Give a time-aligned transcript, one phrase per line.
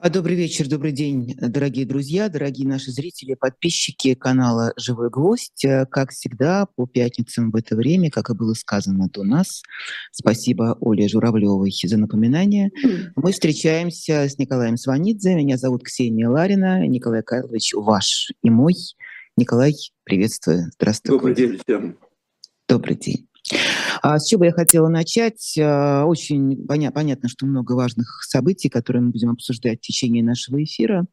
[0.00, 5.64] А, добрый вечер, добрый день, дорогие друзья, дорогие наши зрители, подписчики канала «Живой гвоздь».
[5.64, 9.60] Э, как всегда, по пятницам в это время, как и было сказано до нас,
[10.12, 12.70] спасибо Оле Журавлевой за напоминание,
[13.16, 15.34] мы встречаемся с Николаем Сванидзе.
[15.34, 16.86] Меня зовут Ксения Ларина.
[16.86, 18.76] Николай Карлович ваш и мой.
[19.36, 19.74] Николай,
[20.04, 20.70] приветствую.
[20.74, 21.16] Здравствуй.
[21.16, 21.98] Добрый день всем.
[22.68, 23.28] Добрый день.
[24.02, 25.56] А с чего я хотела начать?
[25.58, 30.62] А, очень поня- понятно, что много важных событий, которые мы будем обсуждать в течение нашего
[30.62, 31.06] эфира.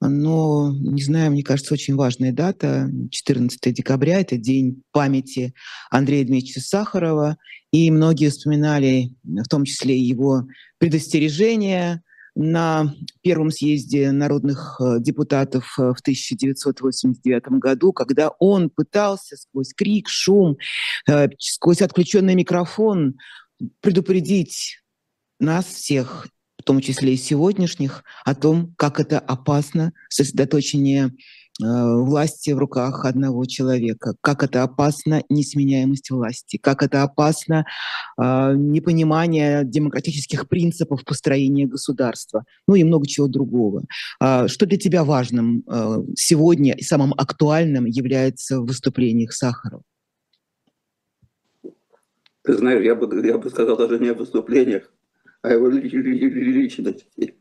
[0.00, 5.54] Но, не знаю, мне кажется, очень важная дата, 14 декабря, это день памяти
[5.90, 7.36] Андрея Дмитриевича Сахарова.
[7.70, 10.46] И многие вспоминали в том числе его
[10.78, 12.02] предостережения,
[12.34, 20.08] на первом съезде народных э, депутатов э, в 1989 году, когда он пытался сквозь крик,
[20.08, 20.56] шум,
[21.08, 23.18] э, сквозь отключенный микрофон
[23.80, 24.78] предупредить
[25.38, 26.26] нас всех,
[26.58, 31.10] в том числе и сегодняшних, о том, как это опасно сосредоточение
[31.60, 37.66] власти в руках одного человека, как это опасно несменяемость власти, как это опасно
[38.18, 43.84] э, непонимание демократических принципов построения государства, ну и много чего другого.
[44.20, 49.82] Э, что для тебя важным э, сегодня и самым актуальным является в выступлениях Сахарова?
[52.42, 54.90] Ты знаешь, я бы, я бы сказал даже не о выступлениях,
[55.42, 57.34] а его личности.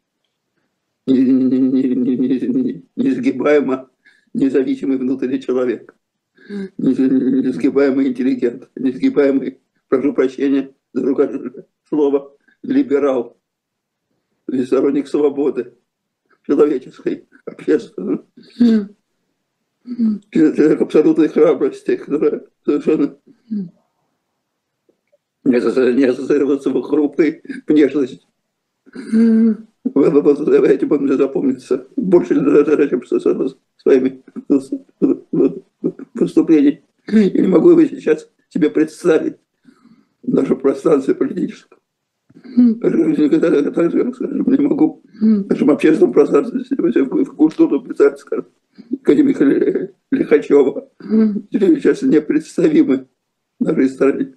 [2.96, 3.91] Несгибаемо
[4.34, 5.96] независимый внутренний человек,
[6.78, 13.38] несгибаемый интеллигент, несгибаемый, прошу прощения за другое слово, либерал,
[14.66, 15.74] сторонник свободы
[16.46, 18.20] человеческой, общественной.
[20.32, 23.18] Человек абсолютной храбрости, которая совершенно
[25.44, 28.26] не ассоциируется в хрупкой внешности.
[29.84, 31.88] Этим будем запомниться.
[31.96, 33.02] Больше даже, чем
[33.78, 34.22] своими
[36.14, 36.84] выступлениями.
[37.08, 39.38] Я не могу его сейчас себе представить
[40.24, 41.80] в нашем пространстве политическом.
[42.78, 48.46] Скажем, не могу в нашем общественном пространстве в культуру представить, скажем,
[49.02, 49.44] академика
[50.12, 50.90] Лихачева.
[51.52, 53.08] Сейчас непредставимы
[53.60, 54.36] в нашей стране.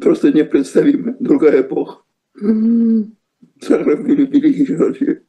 [0.00, 1.16] Просто непредставимы.
[1.18, 2.02] Другая эпоха.
[3.60, 5.22] Сахаров великий человек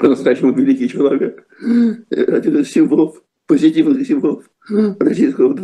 [0.00, 1.46] по-настоящему великий человек,
[2.10, 5.54] один из символов, позитивных символов российского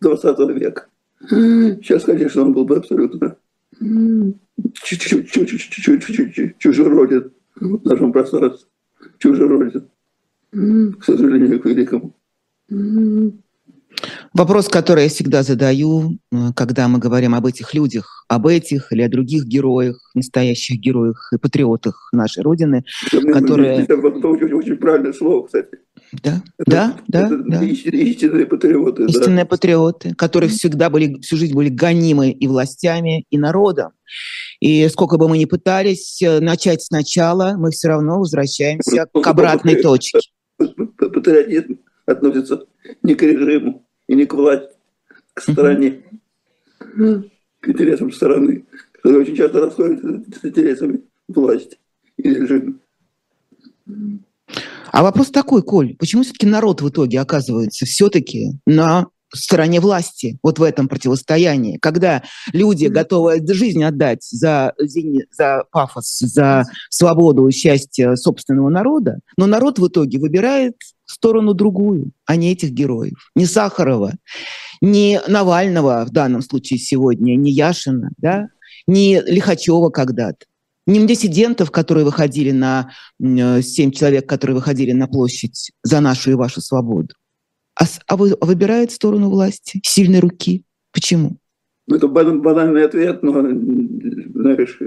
[0.00, 0.86] 20 века.
[1.28, 3.36] Сейчас, конечно, он был бы абсолютно
[6.58, 8.68] чужероден в нашем пространстве,
[9.18, 9.88] чужероден,
[10.50, 12.14] к сожалению, к великому.
[14.34, 19.02] Вопрос, который я всегда задаю, э, когда мы говорим об этих людях, об этих или
[19.02, 23.82] о других героях, настоящих героях и патриотах нашей Родины, это, которые...
[23.82, 25.68] Это очень, очень правильное слово, кстати.
[26.22, 27.64] Да, это, да, да, это да.
[27.64, 29.04] Истинные патриоты.
[29.04, 29.48] Истинные да.
[29.48, 33.92] патриоты, которые всегда были, всю жизнь были гонимы и властями, и народом.
[34.60, 39.76] И сколько бы мы ни пытались э, начать сначала, мы все равно возвращаемся к обратной
[39.82, 40.20] точке.
[40.56, 42.64] Патриотизм относится
[43.02, 44.74] не к режиму и не к власти,
[45.34, 46.02] к стране,
[46.80, 51.78] к интересам страны, которые очень часто расходятся с интересами власти
[52.16, 52.74] и режима.
[54.90, 60.58] А вопрос такой, Коль, почему все-таки народ в итоге оказывается все-таки на стороне власти, вот
[60.58, 62.22] в этом противостоянии, когда
[62.54, 64.72] люди готовы жизнь отдать за,
[65.30, 70.76] за пафос, за свободу и счастье собственного народа, но народ в итоге выбирает
[71.10, 73.30] сторону другую, а не этих героев.
[73.34, 74.12] Не Сахарова,
[74.80, 78.48] не Навального в данном случае сегодня, не Яшина, да,
[78.86, 80.46] не Лихачева когда-то,
[80.86, 86.34] не диссидентов, которые выходили на, э, семь человек, которые выходили на площадь за нашу и
[86.34, 87.14] вашу свободу,
[87.74, 90.64] а, а, вы, а выбирает сторону власти, сильной руки.
[90.92, 91.36] Почему?
[91.86, 94.78] Ну, это банальный ответ, но, знаешь,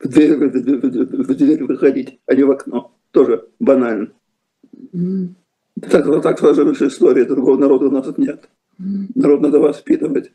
[0.00, 2.96] в дверь, в дверь выходить, а не в окно.
[3.10, 4.08] Тоже банально.
[4.94, 5.34] Mm.
[5.88, 8.48] Так, так сложилась история, другого народа у нас нет.
[9.14, 10.32] Народ надо воспитывать.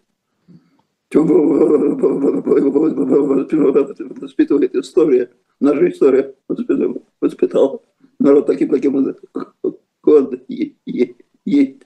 [4.22, 6.34] Воспитывает история, наша история
[7.22, 7.84] воспитал
[8.20, 9.16] народ таким, каким он
[11.46, 11.78] есть.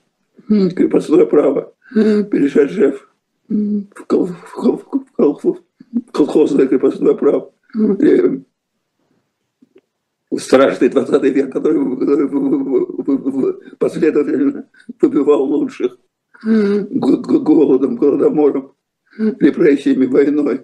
[0.48, 3.08] Крепостное право, перешедшее в
[6.12, 7.52] колхозное крепостное право
[10.38, 11.78] страшный 20 век, который
[13.78, 14.64] последовательно
[15.00, 15.96] выбивал лучших
[16.42, 18.72] голодом, голодомором,
[19.18, 20.60] репрессиями, войной.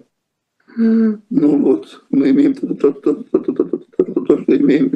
[1.29, 4.89] Ну вот, мы имеем то, то, то, то, то, то, то, то, то, что имеем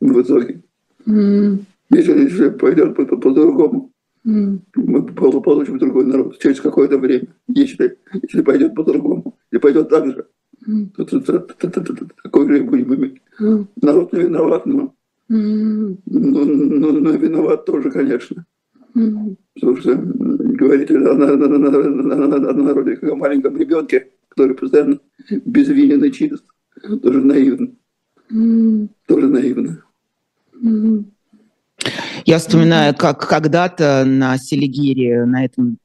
[0.00, 0.62] в итоге.
[1.90, 3.90] Если, если пойдет по- по- по-другому,
[4.24, 7.28] мы пол- получим другой народ через какое-то время.
[7.48, 10.26] Если, если пойдет по-другому, или пойдет так же,
[12.22, 13.20] такой же будем иметь.
[13.82, 14.94] Народ не виноват, но,
[15.28, 18.44] но, но- но виноват тоже, конечно.
[19.54, 24.98] Потому что говорить о, на- на- на народе как о маленьком ребенке, который постоянно
[25.44, 26.44] безвинен и чист,
[27.02, 27.68] тоже наивно.
[29.06, 29.82] Тоже наивно.
[32.24, 35.78] Я вспоминаю, как когда-то на Селигире, на этом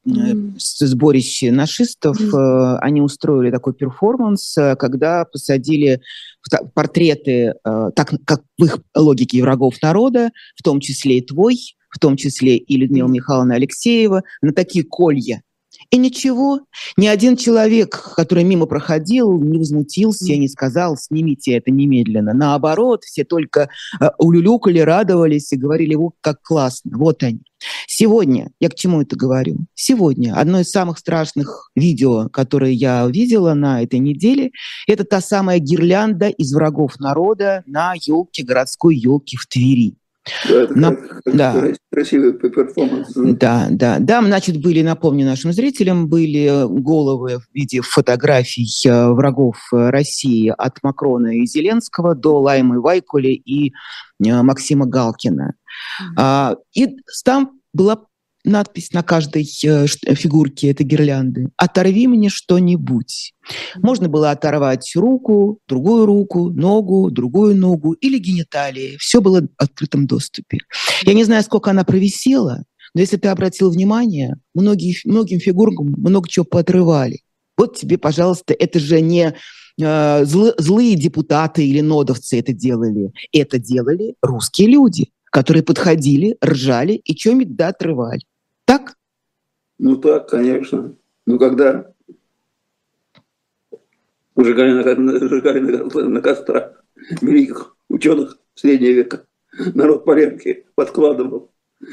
[0.57, 6.01] с- сборище нашистов, э, они устроили такой перформанс, э, когда посадили
[6.73, 11.57] портреты, так как в их логике врагов народа, в том числе и твой,
[11.89, 13.07] в том числе и Людмила.
[13.07, 15.41] Михайловна Алексеева, на такие колья.
[15.91, 16.61] И ничего,
[16.97, 22.33] ни один человек, который мимо проходил, не возмутился, не сказал, снимите это немедленно.
[22.33, 23.69] Наоборот, все только
[23.99, 27.41] э, улюлюкали, радовались и говорили, вот как классно, вот они.
[27.87, 29.57] Сегодня, я к чему это говорю?
[29.73, 34.51] Сегодня одно из самых страшных видео, которые я видела на этой неделе,
[34.87, 39.95] это та самая гирлянда из врагов народа на елке, городской елке в Твери.
[40.47, 41.53] Да, это На- как- как да.
[41.53, 43.11] крас- красивый перформанс.
[43.15, 44.21] Да, да, да.
[44.23, 50.77] Значит, были, напомню нашим зрителям, были головы в виде фотографий э, врагов э, России от
[50.83, 53.71] Макрона и Зеленского до Лаймы Вайкули и
[54.23, 55.53] э, Максима Галкина.
[56.17, 56.87] А, И
[57.23, 57.99] там была
[58.43, 63.33] надпись на каждой э, фигурке этой гирлянды «Оторви мне что-нибудь».
[63.77, 68.97] Можно было оторвать руку, другую руку, ногу, другую ногу или гениталии.
[68.99, 70.59] Все было в открытом доступе.
[71.03, 72.63] Я не знаю, сколько она провисела,
[72.93, 77.21] но если ты обратил внимание, многие, многим фигуркам много чего поотрывали.
[77.57, 79.33] Вот тебе, пожалуйста, это же не
[79.79, 83.11] э, злы- злые депутаты или нодовцы это делали.
[83.33, 88.21] Это делали русские люди, которые подходили, ржали и что-нибудь да отрывали.
[88.69, 88.93] Так?
[89.79, 90.95] Ну так, конечно.
[91.25, 91.91] Ну когда
[94.37, 96.83] сжигали на, сжигали на, на кострах
[97.19, 99.25] великих ученых среднего века,
[99.73, 101.49] народ порядки подкладывал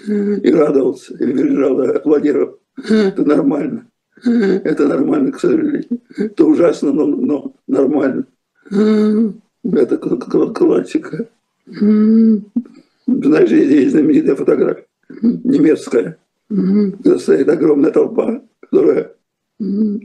[0.07, 2.59] и радовался, и визжал, и аплодировал.
[2.77, 3.87] Это нормально.
[4.23, 6.03] Это нормально, к сожалению.
[6.15, 8.27] Это ужасно, но, но нормально.
[8.71, 11.27] Это классика.
[11.65, 14.87] Знаешь, есть знаменитая фотография
[15.23, 17.19] немецкая, угу.
[17.19, 19.13] стоит огромная толпа, которая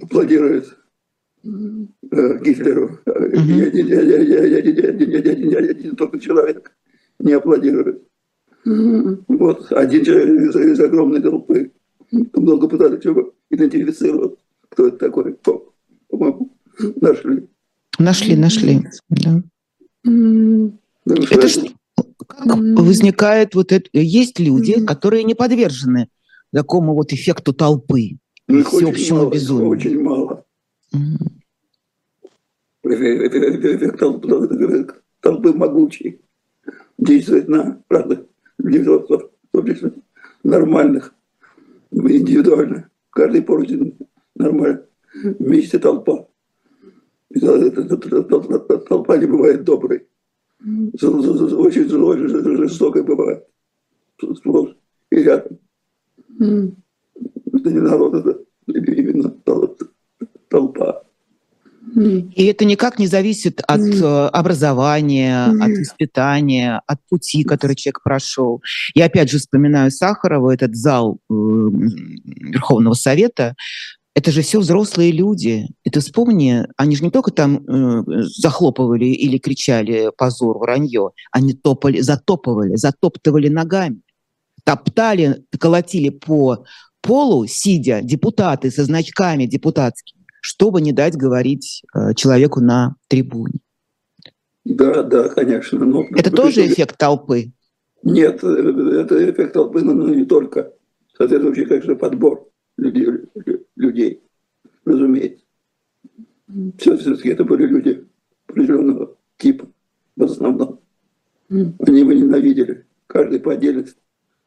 [0.01, 0.77] аплодирует
[1.43, 2.99] Гитлеру.
[3.05, 3.61] Ни
[5.55, 6.71] один только человек
[7.19, 8.03] не аплодирует.
[8.63, 11.71] Вот один человек из огромной толпы.
[12.11, 14.37] Много пытались его идентифицировать,
[14.69, 15.33] кто это такой.
[16.09, 16.51] По-моему,
[16.97, 17.47] нашли.
[17.97, 18.81] Нашли, нашли.
[19.09, 19.41] Да.
[21.05, 21.67] Это что?
[22.27, 23.89] Как возникает вот это?
[23.93, 26.09] Есть люди, которые не подвержены
[26.51, 28.17] такому вот эффекту толпы,
[28.47, 29.69] ну, всеобщему мало, безумию.
[29.69, 30.45] Очень мало.
[30.93, 31.31] Угу.
[35.21, 36.19] Толпы могучие
[36.97, 38.25] действует на разных
[38.59, 39.93] индивидуалов, собственно,
[40.43, 41.13] нормальных,
[41.91, 42.89] индивидуально.
[43.11, 43.97] Каждый поручен
[44.35, 44.85] нормально.
[45.13, 46.27] Вместе толпа.
[48.89, 50.07] Толпа не бывает доброй.
[50.61, 51.87] Очень
[52.57, 53.47] жестокой бывает.
[55.11, 55.59] И рядом.
[56.41, 58.39] Это не народ, это
[58.91, 59.77] именно тол-
[60.49, 61.03] толпа.
[61.95, 65.61] И это никак не зависит от э, образования, Мгм.
[65.61, 68.61] от воспитания, от пути, который человек прошел.
[68.95, 73.55] Я опять же вспоминаю Сахарова, этот зал э, Верховного Совета.
[74.13, 75.67] Это же все взрослые люди.
[75.83, 81.53] И ты вспомни, они же не только там э, захлопывали или кричали позор, вранье, они
[81.53, 84.01] топали, затопывали, затоптывали ногами,
[84.63, 86.65] топтали, колотили по
[87.01, 93.59] полу, сидя, депутаты со значками депутатскими, чтобы не дать говорить э, человеку на трибуне.
[94.63, 95.79] Да, да, конечно.
[95.83, 97.51] но- Это тоже эффект толпы.
[98.03, 100.71] Нет, э, это эффект толпы, но не только.
[101.17, 103.07] Соответствующий, конечно, подбор людей,
[103.75, 104.21] людей
[104.85, 105.45] разумеется.
[106.77, 108.05] Все, все-таки это были люди
[108.47, 109.67] определенного типа,
[110.15, 110.79] в основном.
[111.49, 113.95] Они его ненавидели, каждый по отдельности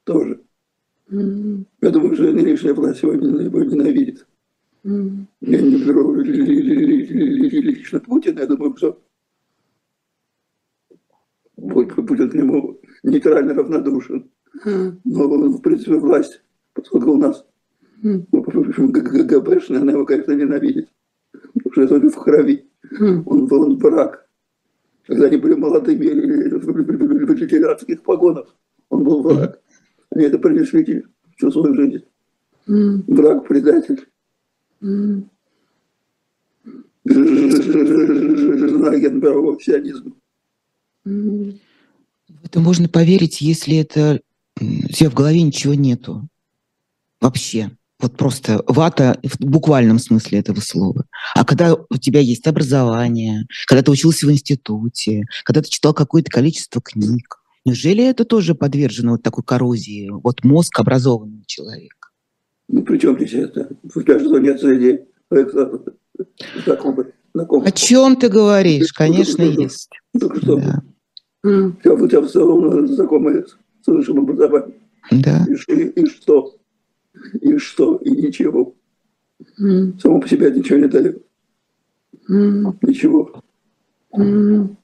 [0.05, 0.41] тоже.
[1.83, 4.27] Я думаю, что не лишняя власть его не- его ненавидит.
[5.41, 9.01] Я не беру ли- ли- ли- ли- ли- лично Путина, я думаю, что
[11.57, 14.31] будет, к нему нейтрально равнодушен.
[15.05, 16.43] Но, в принципе, власть,
[16.75, 17.45] поскольку у нас
[18.33, 20.89] ну, общем, ГГБшная, она его, конечно, ненавидит.
[21.65, 22.69] Потому что это в крови.
[23.27, 24.29] Он был враг.
[25.07, 28.55] Когда они были молодыми в литературских погонах,
[28.91, 29.61] он был враг.
[30.15, 31.05] Это принесли
[31.37, 32.05] всю свою жизнь.
[32.67, 34.07] Враг, предатель.
[34.81, 35.27] Жена
[38.91, 40.13] агент мирового сионизма.
[42.43, 44.21] Это можно поверить, если это
[44.61, 46.29] у тебя в голове ничего нету.
[47.21, 47.71] Вообще.
[48.01, 51.07] Вот просто вата в буквальном смысле этого слова.
[51.35, 56.31] А когда у тебя есть образование, когда ты учился в институте, когда ты читал какое-то
[56.31, 60.11] количество книг, неужели это тоже подвержено вот такой коррозии?
[60.11, 62.09] Вот мозг образованного человека.
[62.69, 63.69] Ну, при чем здесь это?
[63.95, 65.01] У тебя что, нет среди
[67.35, 68.93] О чем ты говоришь?
[68.93, 69.91] Конечно, есть.
[70.19, 70.57] Только что.
[70.57, 70.83] Да.
[71.43, 73.45] У тебя в целом знакомые
[73.83, 74.81] с высшим образованием.
[75.11, 75.47] Да.
[75.47, 76.57] И, и что?
[77.41, 77.97] И что?
[77.97, 78.75] И ничего.
[79.61, 80.01] Mm.
[80.01, 81.23] Само по себе ничего не дает.
[82.31, 82.77] Mm.
[82.83, 83.43] Ничего.
[84.17, 84.77] Mm.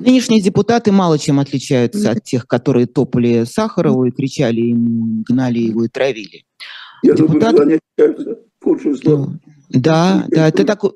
[0.00, 5.84] Нынешние депутаты мало чем отличаются от тех, которые топали Сахарову и кричали ему, гнали его
[5.84, 6.44] и травили.
[7.02, 7.32] Я Депутат...
[7.32, 9.26] думаю, что они отличаются в худшую сторону.
[9.26, 10.92] Ну, да, да, это такой...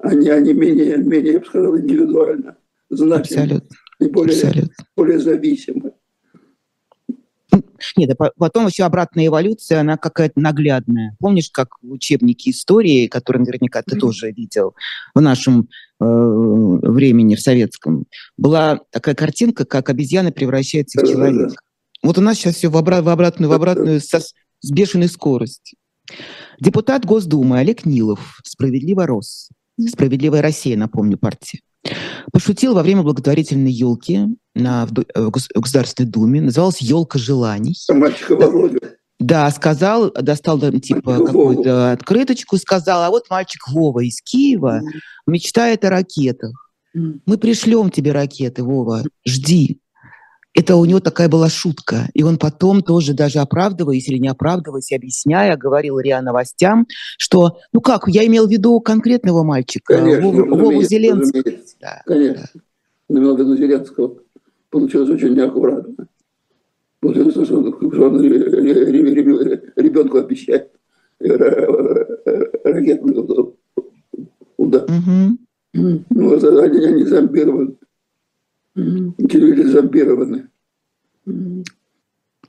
[0.00, 2.56] Они, они менее, менее, я бы сказал, индивидуально
[2.88, 3.42] значимы.
[3.42, 3.76] Абсолютно.
[3.98, 4.84] И более, Абсолютно.
[4.96, 5.92] более зависимы.
[7.96, 11.16] Нет, а потом еще обратная эволюция, она какая-то наглядная.
[11.18, 14.74] Помнишь, как в учебнике истории, который наверняка ты тоже видел
[15.14, 15.68] в нашем
[16.00, 21.56] э, времени, в советском, была такая картинка, как обезьяна превращается в человека.
[22.02, 25.78] Вот у нас сейчас все в, обра- в обратную, в обратную со, с бешеной скоростью.
[26.58, 29.50] Депутат Госдумы Олег Нилов справедливо рос.
[29.88, 31.60] Справедливая Россия, напомню, партия.
[32.32, 36.40] Пошутил во время благотворительной елки на, в, э, в Государственной Думе.
[36.40, 37.76] Называлась «Елка желаний».
[37.88, 38.78] Мальчика Володя.
[39.18, 44.80] Да, сказал, достал типа какую-то открыточку, сказал, а вот мальчик Вова из Киева
[45.26, 46.70] мечтает о ракетах.
[46.94, 49.78] Мы пришлем тебе ракеты, Вова, жди.
[50.52, 52.08] Это у него такая была шутка.
[52.12, 56.86] И он потом тоже даже оправдываясь или не оправдываясь, объясняя, говорил РИА Новостям,
[57.18, 61.44] что, ну как, я имел в виду конкретного мальчика, Конечно, Вову, Вову Зеленского.
[61.80, 62.48] Да, Конечно.
[62.52, 62.60] Да.
[63.16, 64.16] Имел в виду Зеленского.
[64.70, 66.08] Получилось очень неаккуратно.
[67.00, 68.20] Получилось, что он
[69.76, 70.70] ребенку обещает
[72.64, 73.14] ракетный
[74.56, 74.84] удар.
[74.84, 75.38] Угу.
[76.10, 77.76] Ну, они, они зомбированы.
[78.80, 80.48] Люди зомбированы.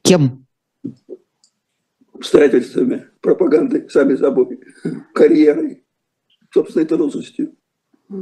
[0.01, 0.45] Кем?
[2.13, 4.59] Обстоятельствами, пропагандой, сами собой,
[5.13, 5.83] карьерой,
[6.53, 7.55] собственной трусостью.
[8.09, 8.13] И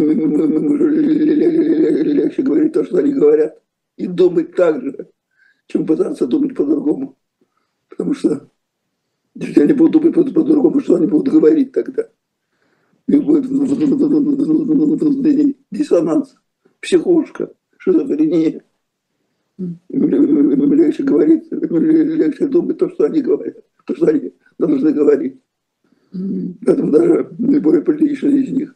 [0.00, 3.60] мы, мы, мы, мы легче говорить то, что они говорят,
[3.96, 5.10] и думать так же,
[5.66, 7.16] чем пытаться думать по-другому.
[7.88, 8.50] Потому что
[9.34, 12.08] если они будут думать по-другому, что они будут говорить тогда?
[13.06, 13.46] И будет
[15.70, 16.36] диссонанс,
[16.80, 18.62] психушка, шизофрения.
[19.88, 25.36] Легче говорить, легче думать то, что они говорят, то, что они должны говорить.
[26.64, 28.74] Поэтому даже наиболее приличные из них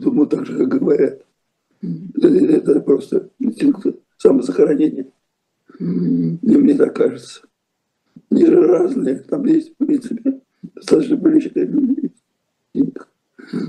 [0.00, 1.24] думаю, так же, как говорят.
[1.82, 5.06] Это просто инстинкт самосохранения.
[5.78, 7.42] Мне так кажется.
[8.30, 10.40] Же разные, там есть, в принципе,
[10.76, 12.12] достаточно приличные люди.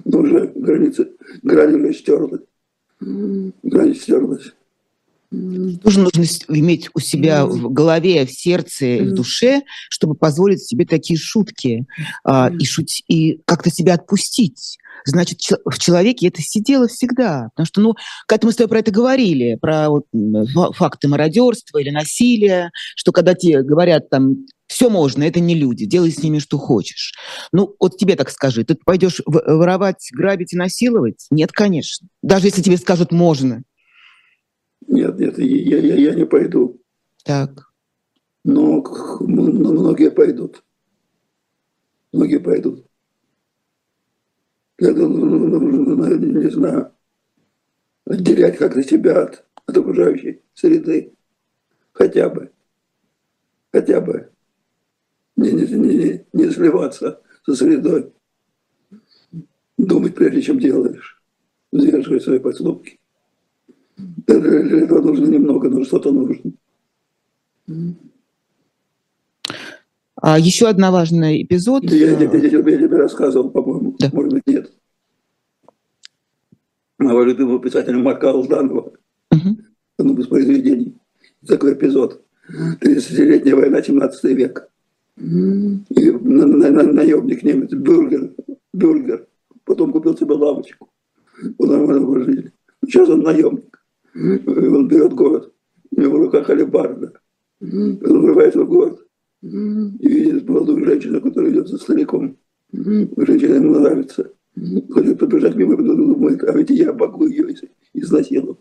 [0.06, 1.10] Но уже границы,
[1.42, 2.40] грани уже стерты.
[3.00, 4.54] Грани стерлась.
[5.30, 11.20] Тоже нужно иметь у себя в голове, в сердце, в душе, чтобы позволить себе такие
[11.20, 11.86] шутки
[12.24, 14.78] а, и, шуть, и как-то себя отпустить.
[15.06, 17.50] Значит, в человеке это сидело всегда.
[17.54, 17.96] Потому что, ну,
[18.26, 20.06] когда мы с тобой про это говорили, про вот,
[20.76, 26.12] факты мародерства или насилия, что когда тебе говорят там все можно, это не люди, делай
[26.12, 27.14] с ними что хочешь.
[27.52, 31.26] Ну, вот тебе так скажи, ты пойдешь воровать, грабить и насиловать?
[31.32, 32.08] Нет, конечно.
[32.22, 33.64] Даже если тебе скажут можно.
[34.88, 36.82] Нет, нет, я, я, я не пойду.
[37.24, 37.72] Так.
[38.44, 38.84] Но,
[39.20, 40.64] но многие пойдут.
[42.14, 42.86] Многие пойдут.
[44.80, 46.92] Я думаю, не знаю,
[48.06, 51.14] отделять как-то себя от, от окружающей среды.
[51.92, 52.52] Хотя бы.
[53.72, 54.27] Хотя бы.
[55.38, 58.12] Не, не, не, не сливаться со средой.
[59.77, 61.22] Думать, прежде чем делаешь.
[61.72, 63.00] Сдерживать свои поступки.
[63.96, 66.51] Для этого нужно немного, но что-то нужно.
[70.15, 71.84] А еще одна важный эпизод.
[71.84, 74.10] Я, я, я, я, я тебе рассказывал, по-моему, да.
[74.12, 74.74] может быть, нет.
[76.98, 78.94] Моего любимого писателя Марка Алданова.
[79.32, 79.58] Угу.
[80.00, 80.96] Одно из произведений.
[81.46, 82.24] Такой эпизод.
[82.82, 84.70] 30-летняя война, 17 век.
[85.18, 88.36] И наемник немец, бюргер,
[88.74, 89.28] бюргер.
[89.64, 90.90] Потом купил себе лавочку.
[91.58, 92.54] Он нормально жили.
[92.86, 93.80] Сейчас он наемник.
[94.16, 95.52] Он берет город.
[95.92, 97.14] У него в руках алибарда.
[97.62, 99.00] Он врывается в город.
[99.42, 102.38] И видит молодую женщину, которая идет за стариком.
[102.72, 104.32] Женщина ему нравится.
[104.90, 107.56] Хочет побежать мимо, думает, а ведь я могу ее
[107.94, 108.58] изнасиловать.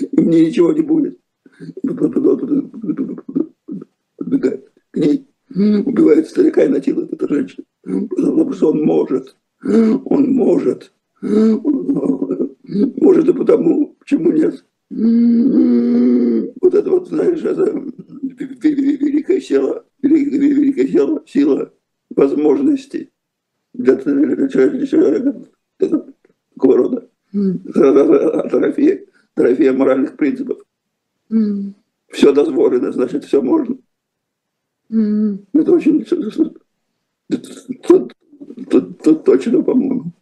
[0.00, 1.18] И мне ничего не будет.
[4.16, 7.64] Подбегает к ней убивает старика и насилует эту женщину.
[7.82, 9.36] Потому что он может.
[9.62, 10.92] Он может.
[11.20, 14.64] Может и потому, почему нет.
[16.60, 17.82] Вот это вот, знаешь, это
[18.62, 21.72] великая сила, великая сила, сила
[22.14, 23.10] возможностей
[23.72, 25.42] для человека,
[25.78, 26.06] это
[26.54, 30.58] такого рода атрофия, атрофия моральных принципов.
[32.10, 33.78] Все дозволено, значит, все можно.
[34.92, 35.44] Mm.
[35.54, 36.04] Это очень...
[39.24, 40.12] Точно, по-моему.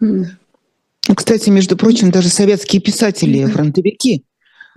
[0.00, 0.24] Mm.
[1.16, 4.24] Кстати, между прочим, даже советские писатели, фронтовики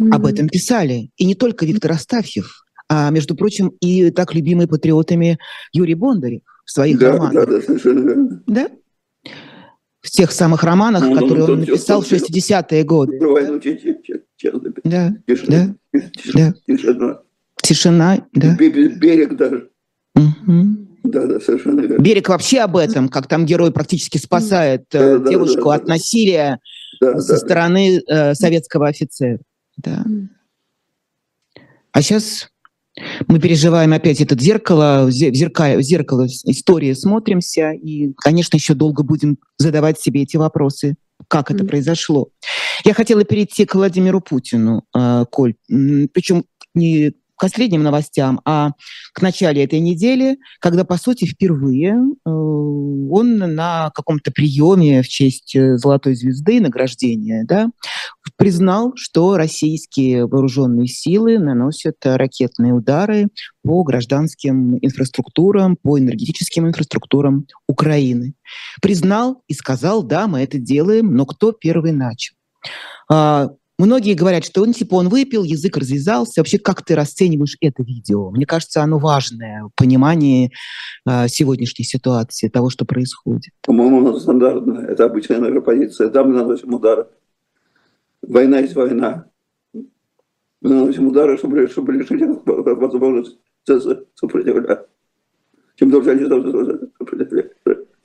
[0.01, 0.09] mm.
[0.11, 1.09] об этом писали.
[1.17, 5.37] И не только Виктор Астафьев, а, между прочим, и так любимый патриотами
[5.73, 7.33] Юрий Бондарев в своих да, романах.
[7.33, 8.43] Да, да, совершенно верно.
[8.47, 8.69] Да?
[10.01, 13.19] В тех самых романах, ну, которые ну, он написал в 60-е годы.
[13.19, 13.51] Давай, да?
[13.51, 13.95] ну, честно,
[14.37, 14.71] честно, да?
[14.83, 15.15] да?
[15.27, 15.75] Тишина.
[16.33, 16.53] Да.
[16.67, 17.21] Тишина.
[17.63, 18.55] Тишина, да?
[18.55, 19.69] Берег даже.
[20.15, 20.83] Угу.
[21.03, 22.01] Да, да, совершенно верно.
[22.01, 25.87] Берег вообще об этом, как там герой практически спасает э, да, девушку да, да, от
[25.87, 26.59] насилия
[27.01, 28.35] да, со да, стороны да.
[28.35, 29.39] советского офицера.
[29.77, 30.05] Да.
[31.91, 32.49] А сейчас
[33.27, 39.03] мы переживаем опять это зеркало, в зеркало, в зеркало истории смотримся, и, конечно, еще долго
[39.03, 40.95] будем задавать себе эти вопросы,
[41.27, 41.55] как mm.
[41.55, 42.29] это произошло.
[42.85, 48.71] Я хотела перейти к Владимиру Путину, э, Коль, причем не к последним новостям, а
[49.13, 55.55] к начале этой недели, когда, по сути, впервые э, он на каком-то приеме в честь
[55.55, 57.69] э, Золотой звезды, награждения, да,
[58.37, 63.27] признал, что российские вооруженные силы наносят ракетные удары
[63.63, 68.33] по гражданским инфраструктурам, по энергетическим инфраструктурам Украины.
[68.81, 72.35] Признал и сказал, да, мы это делаем, но кто первый начал?
[73.09, 76.41] А, Многие говорят, что он типа он выпил, язык развязался.
[76.41, 78.29] Вообще, как ты расцениваешь это видео?
[78.29, 80.49] Мне кажется, оно важное понимание э,
[81.05, 83.51] а, сегодняшней ситуации, того, что происходит.
[83.63, 84.85] По-моему, оно стандартное.
[84.85, 86.09] Это обычная наша позиция.
[86.09, 87.07] Да, мы наносим удары.
[88.21, 89.25] Война есть война.
[89.73, 93.39] Мы наносим удары, чтобы, чтобы лишить возможность
[94.15, 94.87] сопротивляться.
[95.75, 96.25] Чем дольше они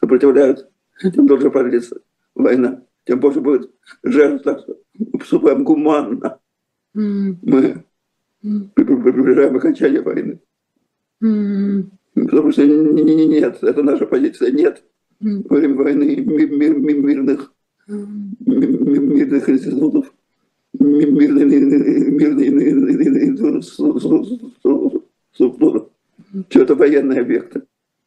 [0.00, 0.70] сопротивляются,
[1.14, 2.00] тем дольше продлится
[2.34, 3.70] война тем больше будет
[4.02, 4.76] жертв, так что
[5.18, 6.38] поступаем гуманно.
[6.94, 7.36] Mm.
[7.40, 7.84] Мы
[8.74, 10.38] приближаем окончание войны.
[11.24, 11.84] Mm.
[12.14, 14.84] Потому что нет, это наша позиция, нет.
[15.20, 17.54] Во время войны мир, мирных,
[17.86, 20.12] мирных институтов,
[20.78, 22.50] мирные мирных,
[22.90, 23.64] мирных
[25.32, 25.90] структур.
[26.50, 27.62] Все это военные объекты.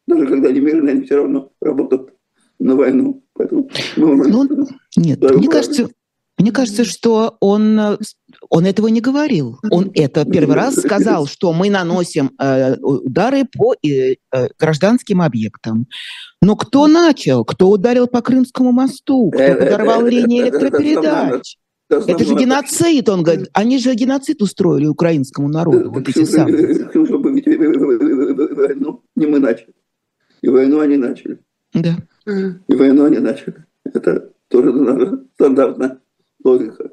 [0.06, 2.14] Даже когда они мирные, они все равно работают
[2.60, 3.21] на войну.
[3.34, 5.88] Поэтому, ну, нет, мне кажется,
[6.38, 7.98] мне кажется, что он,
[8.48, 9.58] он этого не говорил.
[9.70, 14.16] Он это первый раз сказал, что мы наносим э, удары по э,
[14.58, 15.86] гражданским объектам.
[16.40, 17.44] Но кто начал?
[17.44, 19.30] Кто ударил по Крымскому мосту?
[19.30, 21.58] Кто подорвал линии электропередач?
[21.88, 23.48] Это же геноцид, он говорит.
[23.52, 26.88] Они же геноцид устроили украинскому народу, вот эти самые.
[29.14, 29.74] не мы начали.
[30.40, 31.38] И войну они начали.
[31.74, 31.96] Да.
[32.68, 33.64] И войну они начали.
[33.84, 36.00] Это тоже наша стандартная
[36.44, 36.90] логика.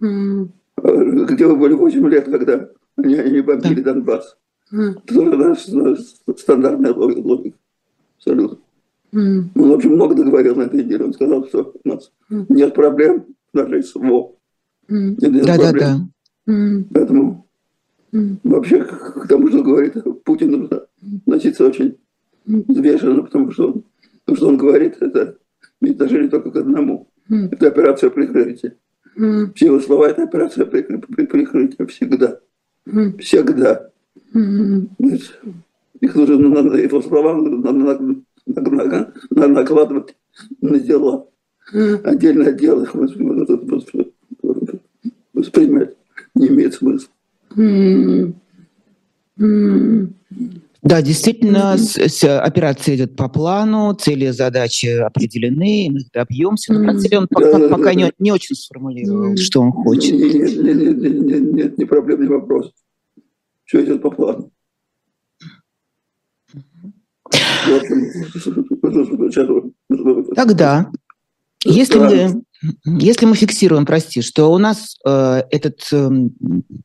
[0.00, 3.92] Где вы были 8 лет, когда они, не бомбили да.
[3.92, 4.36] Донбасс?
[4.72, 5.96] Это тоже наша,
[6.36, 7.26] стандартная логика.
[7.26, 7.58] логика.
[8.16, 8.58] Абсолютно.
[9.12, 9.46] Mm.
[9.56, 11.06] Он очень много договорил на этой неделе.
[11.06, 12.46] Он сказал, что у нас mm.
[12.48, 14.36] нет проблем даже СВО.
[14.88, 15.16] Mm.
[15.44, 16.06] Да-да-да.
[16.46, 17.46] Поэтому
[18.12, 18.36] mm.
[18.44, 19.94] вообще к тому, что говорит
[20.24, 20.86] Путин, нужно
[21.26, 21.96] относиться очень
[22.44, 23.84] взвешенно, потому что он
[24.24, 25.36] то, что он говорит, это
[25.80, 27.08] мы дожили только к одному.
[27.28, 27.48] Mm.
[27.52, 28.76] Это операция прикрытия.
[29.18, 29.52] Mm.
[29.54, 32.40] Все его слова– это операция прикрытия всегда.
[32.86, 33.18] Mm.
[33.18, 33.90] Всегда.
[34.34, 34.88] Mm.
[36.00, 38.16] Их нужно, на его слова надо
[39.48, 40.16] накладывать
[40.60, 41.26] на дела.
[41.72, 42.02] Mm.
[42.02, 42.94] Отдельно дело их
[45.34, 45.96] воспринимать
[46.34, 47.10] не имеет смысла.
[47.56, 48.34] Mm.
[49.38, 50.08] Mm.
[50.82, 56.72] Да, действительно, с, с, операция идет по плану, цели и задачи определены, мы их добьемся.
[56.72, 57.16] Но mm-hmm.
[57.16, 58.10] он пока, да, пока да, не, да.
[58.18, 59.36] не очень сформулировал, mm-hmm.
[59.36, 60.14] что он хочет.
[60.14, 62.72] Нет, нет, нет, нет, нет, нет, не проблемный вопрос.
[63.64, 64.50] Все идет по плану.
[70.34, 70.90] Тогда,
[71.64, 72.42] если мы,
[72.84, 76.10] если мы фиксируем, прости, что у нас э, этот э,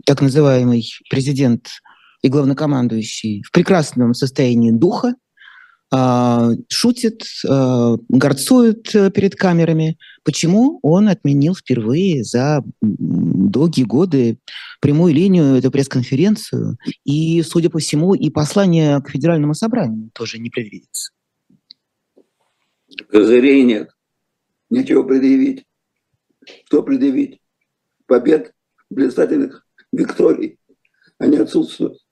[0.05, 1.67] так называемый президент
[2.26, 5.14] и главнокомандующий в прекрасном состоянии духа,
[5.94, 10.00] а, шутит, а, горцует э, перед камерами.
[10.24, 14.40] Почему он отменил впервые за долгие годы
[14.82, 20.50] прямую линию, эту пресс-конференцию, и, судя по всему, и послание к федеральному собранию тоже не
[20.50, 21.12] предвидится?
[23.08, 23.92] Козырей нет.
[24.72, 25.64] Нечего предъявить.
[26.66, 27.40] Что предъявить?
[28.08, 28.52] Побед,
[28.90, 30.58] блистательных викторий.
[31.20, 32.05] Они отсутствуют.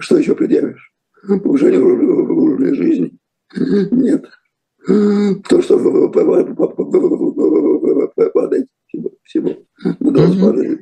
[0.00, 0.92] Что еще предъявишь?
[1.26, 3.18] повышение уровня жизни.
[3.90, 4.26] Нет.
[4.86, 5.78] То, что
[8.34, 8.68] падает
[9.24, 9.52] всего
[10.00, 10.80] 20 падает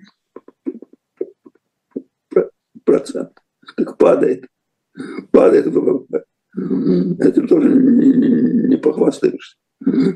[2.85, 3.31] процент.
[3.77, 4.47] Так падает.
[5.31, 6.25] Падает ВВП.
[6.55, 9.57] Этим тоже не, похвастаешься.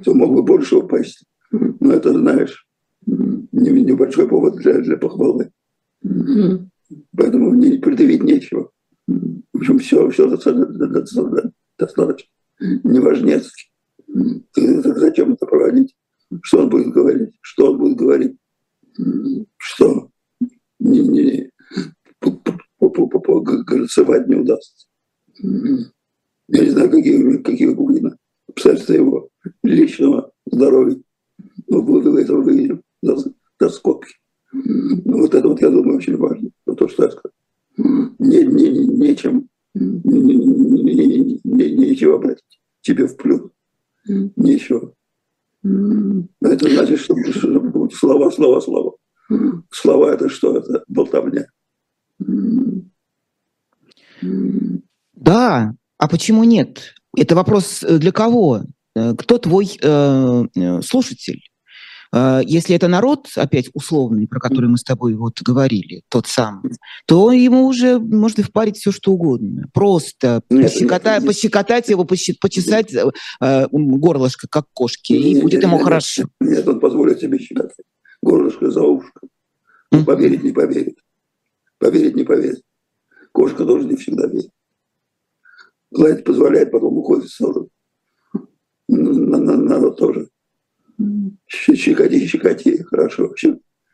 [0.04, 1.24] То мог бы больше упасть.
[1.50, 2.66] Но это, знаешь,
[3.06, 5.50] небольшой повод для, для похвалы.
[7.16, 8.70] Поэтому не предъявить нечего.
[9.06, 12.28] В общем, все, все достаточно, достаточно
[12.84, 13.70] неважнецки.
[14.54, 15.94] Зачем это проводить?
[16.42, 17.34] Что он будет говорить?
[17.40, 18.36] Что он будет говорить?
[19.56, 20.10] Что?
[20.80, 21.50] Не, не,
[23.88, 24.86] голосовать не удастся.
[25.42, 27.68] Я не знаю, какие, какие
[28.48, 29.28] обстоятельства его
[29.62, 31.00] личного здоровья.
[31.68, 33.16] Но буду этого выйдем до,
[33.58, 34.14] до скобки.
[34.52, 36.47] Вот это вот, я думаю, очень важно.
[36.78, 37.10] То, что
[37.76, 42.42] не, не, нечем, не, не, не, нечего брать
[42.80, 43.50] тебе в плюс.
[44.06, 44.94] Ничего.
[45.62, 48.94] Это значит, что, что слова, слова, слова.
[49.70, 50.58] Слова это что?
[50.58, 51.46] Это болтовня.
[55.14, 56.94] Да, а почему нет?
[57.16, 58.62] Это вопрос э, для кого?
[58.94, 61.40] Э, кто твой э, э слушатель?
[62.12, 66.72] А, если это народ, опять условный, про который мы с тобой вот говорили, тот самый,
[67.06, 69.68] то ему уже можно впарить все, что угодно.
[69.72, 75.76] Просто нет, пощекотать, нет, пощекотать его, почесать э, горлышко, как кошки, нет, и будет ему
[75.76, 76.24] нет, хорошо.
[76.40, 77.84] Нет, он позволит себе щекотать
[78.22, 79.20] горлышко за ушко.
[79.92, 80.04] Mm.
[80.04, 80.98] Поверить не поверит.
[81.78, 82.62] Поверить не поверит.
[83.32, 84.50] Кошка тоже не всегда верит.
[85.90, 87.68] Гладить позволяет, потом уходит в сторону.
[88.88, 90.28] Народ тоже
[91.46, 93.34] Щекоти, щекоти, хорошо.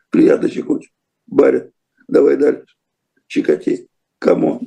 [0.09, 0.91] Приятно щекочет.
[1.27, 1.69] Баря,
[2.07, 2.65] давай дальше.
[3.27, 3.87] Щекоти.
[4.19, 4.61] Кому?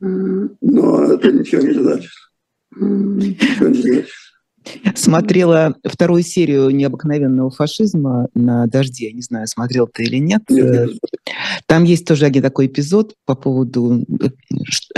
[0.00, 2.12] Но это ничего не значит.
[2.76, 4.10] Ничего не значит.
[4.94, 9.12] Смотрела вторую серию необыкновенного фашизма на дожде.
[9.12, 10.42] Не знаю, смотрел ты или нет.
[10.50, 10.90] нет.
[11.66, 14.28] Там есть тоже один такой эпизод по поводу, э,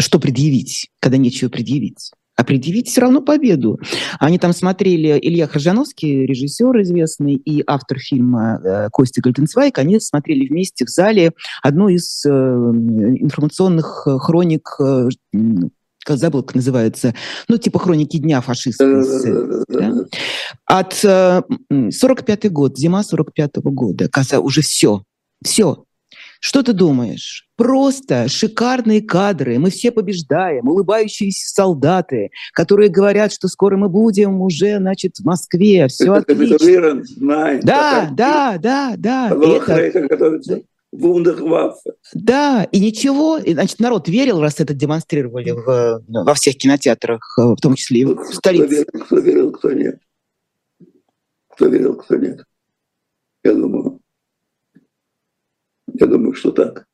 [0.01, 2.11] что предъявить, когда нечего предъявить
[2.43, 3.79] а предъявить все равно победу.
[4.19, 10.49] Они там смотрели, Илья Хржановский, режиссер известный и автор фильма э, Костя Гальденцвайк, они смотрели
[10.49, 15.09] вместе в зале одну из э, информационных хроник э,
[16.05, 17.15] как забыл, как называется,
[17.47, 19.05] ну, типа хроники дня фашистской.
[19.69, 20.05] Да?
[20.65, 25.05] От 45-й год, зима 45-го года, каза уже все,
[25.45, 25.85] все,
[26.45, 27.49] что ты думаешь?
[27.55, 29.61] Просто шикарные кадры.
[29.61, 35.87] Мы все побеждаем, улыбающиеся солдаты, которые говорят, что скоро мы будем уже, значит, в Москве.
[35.87, 37.01] Все это отлично.
[37.63, 39.29] Да, да, да, да.
[39.29, 39.67] Это...
[42.13, 43.39] Да, и ничего.
[43.39, 48.05] И, значит, народ верил, раз это демонстрировали в, во всех кинотеатрах, в том числе и
[48.05, 48.85] в столице.
[48.85, 50.01] Кто верил, кто нет.
[51.51, 52.43] Кто верил, кто нет.
[53.45, 54.02] Я думаю,
[55.95, 56.87] я думаю, что так.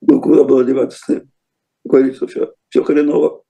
[0.00, 1.26] Ну, куда было деваться?
[1.84, 3.44] Говорится, все, все хреново.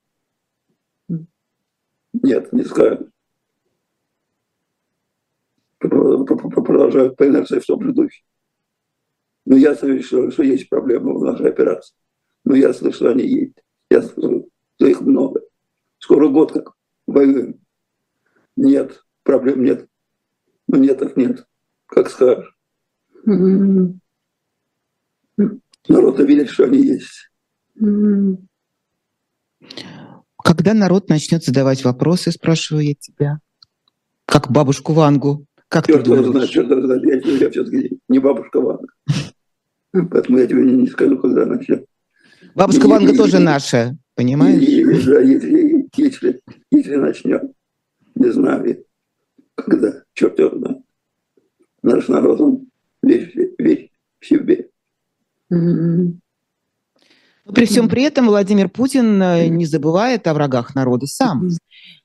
[2.12, 3.12] Нет, не скажем.
[5.78, 8.22] Продолжают по инерции в том же духе.
[9.46, 11.96] Но я слышу, что, что есть проблемы в нашей операции.
[12.44, 13.54] Но я слышу, что они есть.
[13.90, 15.40] Я слышу, что их много.
[15.98, 16.72] Скоро год как
[17.06, 17.60] воюем.
[18.56, 19.88] Нет, проблем нет.
[20.68, 21.46] Ну нет, их нет.
[21.86, 22.54] Как скажешь.
[25.88, 27.30] Народ видит, что они есть.
[30.42, 33.40] Когда народ начнет задавать вопросы, спрашиваю я тебя,
[34.26, 36.26] как бабушку Вангу, как черт ты думаешь?
[36.26, 38.88] Знает, черт знает, я, я все-таки не бабушка Ванга.
[39.92, 41.86] Поэтому я тебе не скажу, когда начнет.
[42.56, 44.60] Бабушка и, Ванга и, тоже и, наша, понимаешь?
[44.60, 46.40] И, и, да, если, если,
[46.72, 47.42] если начнет,
[48.16, 48.84] не знаю,
[49.54, 50.78] когда, черт его знает.
[51.82, 52.66] Наш народ, он
[53.02, 54.69] весь, весь в себе.
[57.54, 61.48] При всем при этом Владимир Путин э, не забывает о врагах народа сам.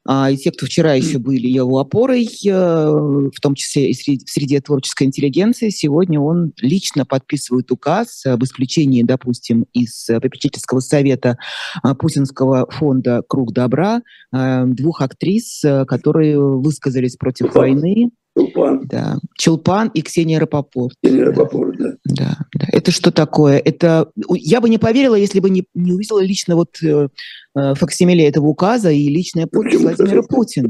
[0.08, 4.26] А, и те, кто вчера еще были его опорой, э, в том числе и среди,
[4.26, 11.38] среди творческой интеллигенции, сегодня он лично подписывает указ об исключении, допустим, из попечительского совета
[11.84, 14.02] а, Путинского фонда «Круг добра»
[14.34, 18.12] э, двух актрис, которые высказались против войны.
[18.38, 18.88] Чулпан.
[18.88, 19.18] Да.
[19.38, 20.96] Чулпан и Ксения Рапопорт.
[21.02, 21.94] Ксения Рапопорт, да.
[22.04, 22.38] да.
[22.54, 23.60] Да, Это что такое?
[23.60, 27.08] Это я бы не поверила, если бы не, не увидела лично вот э,
[27.56, 30.68] э факсимиле этого указа и личная подпись Владимира Путина.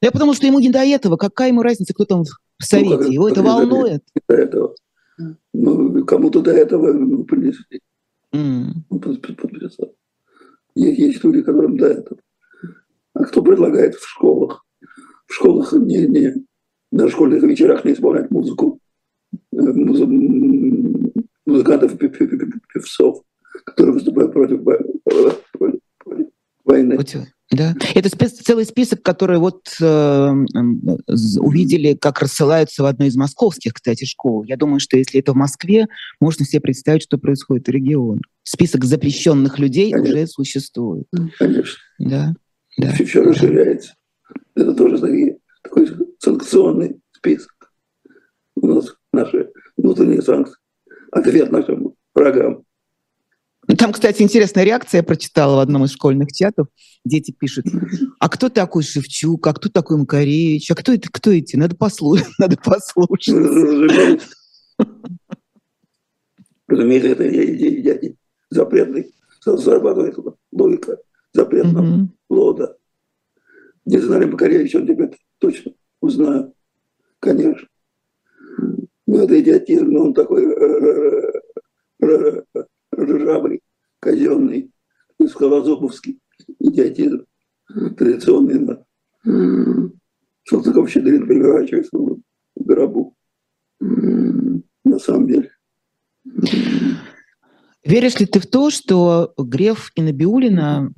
[0.00, 1.16] Но я потому что ему не до этого.
[1.16, 2.96] Какая ему разница, кто там в ну, Совете?
[2.96, 4.04] Ну, Его это волнует.
[4.28, 4.74] До этого.
[5.52, 7.80] Ну, кому-то до этого ну, принесли.
[8.32, 8.74] Mm.
[10.76, 12.20] Есть, есть люди, которым до этого.
[13.14, 14.64] А кто предлагает в школах?
[15.26, 16.32] В школах не, не,
[16.90, 18.80] на школьных вечерах не исполнять музыку,
[19.52, 19.56] э,
[21.46, 23.22] музыкантов и певцов,
[23.64, 24.60] которые выступают против
[26.64, 26.98] войны.
[27.50, 30.32] Да, это спец, целый список, который вот э,
[31.38, 34.44] увидели, как рассылаются в одной из московских, кстати, школ.
[34.44, 35.86] Я думаю, что если это в Москве,
[36.20, 38.20] можно себе представить, что происходит в регионе.
[38.42, 40.14] Список запрещенных людей Конечно.
[40.14, 41.06] уже существует.
[41.38, 41.78] Конечно.
[41.98, 42.34] Да.
[42.76, 42.92] да.
[42.92, 43.30] Все да.
[43.30, 43.94] расширяется.
[44.54, 47.72] Это тоже такие, такой санкционный список.
[48.56, 50.56] У нас наши внутренние санкции.
[51.10, 52.64] Ответ нашим врагам.
[53.76, 56.68] Там, кстати, интересная реакция я прочитала в одном из школьных чатов.
[57.04, 57.66] Дети пишут,
[58.18, 61.56] а кто такой Шевчук, а кто такой Макаревич, а кто это, кто эти?
[61.56, 64.22] Надо послушать, надо послушать.
[66.66, 68.14] Разумеется, это
[68.50, 70.16] запретный, зарабатывает
[70.50, 70.98] логика
[71.32, 72.74] запретного плода.
[73.84, 76.54] Не знали Макаревича, он тебя точно узнаю,
[77.20, 77.68] конечно.
[79.06, 81.32] Ну, это идиотизм, но он такой э,
[82.02, 83.62] э, э, ржавый,
[84.00, 84.70] казенный,
[85.28, 86.20] скалозубовский
[86.60, 87.24] идиотизм,
[87.96, 88.58] традиционный.
[88.58, 88.84] Да.
[90.44, 92.20] Салтыков Щедрин переворачивается в
[92.56, 93.14] гробу.
[93.80, 95.50] На самом деле.
[97.84, 100.92] Веришь ли ты в то, что Греф и Набиулина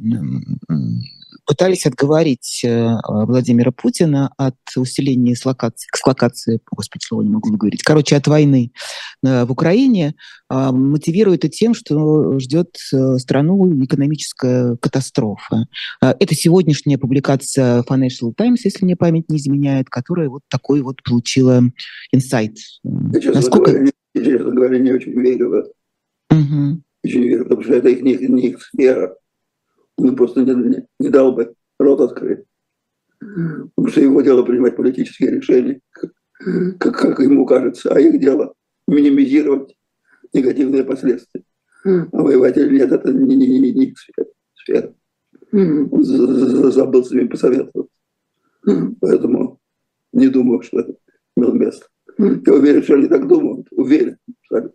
[1.51, 8.15] пытались отговорить э, Владимира Путина от усиления эксплуатации, эксплуатации господи, слово не могу выговорить, короче,
[8.15, 8.71] от войны
[9.25, 10.15] э, в Украине,
[10.49, 15.67] а, мотивирует это тем, что ждет э, страну экономическая катастрофа.
[16.01, 21.63] Это сегодняшняя публикация Financial Times, если мне память не изменяет, которая вот такой вот получила
[22.13, 22.59] инсайт.
[22.85, 23.73] Насколько...
[23.73, 25.71] Говоря, честно говоря, не очень верю в это.
[26.31, 26.83] Угу.
[27.03, 29.17] Очень верю, потому что это их, не, не их сфера
[30.09, 32.45] он просто не, не, не дал бы рот открыть.
[33.19, 35.81] Потому что его дело принимать политические решения,
[36.79, 38.55] как, как ему кажется, а их дело
[38.87, 39.77] минимизировать
[40.33, 41.43] негативные последствия.
[41.85, 43.97] А воевать или нет, это не, не, не, не их
[44.55, 44.95] сфера.
[45.53, 47.93] Он забыл с ними посоветоваться.
[49.01, 49.59] Поэтому
[50.13, 50.95] не думаю, что это
[51.37, 51.87] имело место.
[52.19, 53.67] Я уверен, что они так думают.
[53.71, 54.73] Уверен, что,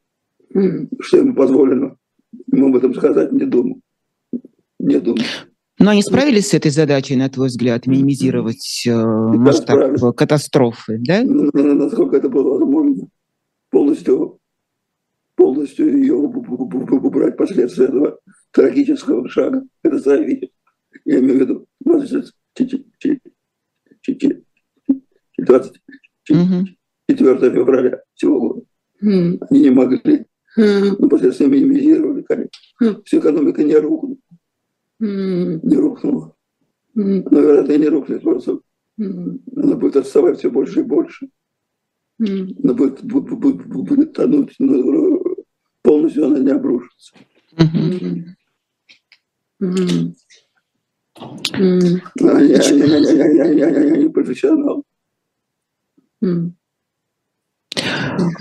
[1.00, 1.98] что ему позволено
[2.52, 3.82] ему об этом сказать, не думаю
[4.86, 5.26] не думаю.
[5.78, 10.16] Но они справились с этой задачей, на твой взгляд, минимизировать э, масштаб справились.
[10.16, 11.22] катастрофы, да?
[11.24, 13.08] Насколько это было возможно,
[13.72, 14.40] полностью,
[15.36, 18.20] полностью ее убрать последствия этого
[18.52, 19.64] трагического шага.
[19.84, 20.52] Это зависит.
[21.04, 23.20] Я имею в виду 24
[27.52, 28.62] февраля всего года.
[29.02, 30.26] Они не могли.
[30.56, 33.02] Но последствия минимизировали, конечно.
[33.04, 34.16] Вся экономика не рухнула
[35.00, 36.36] не рухнула.
[36.94, 38.60] Но, вероятно, и не рухнет, просто
[38.98, 41.30] она будет отставать все больше и больше.
[42.20, 45.22] Она будет, будет, будет, будет тонуть, но
[45.82, 47.14] полностью она не обрушится.
[52.20, 54.84] Они, они профессионалы.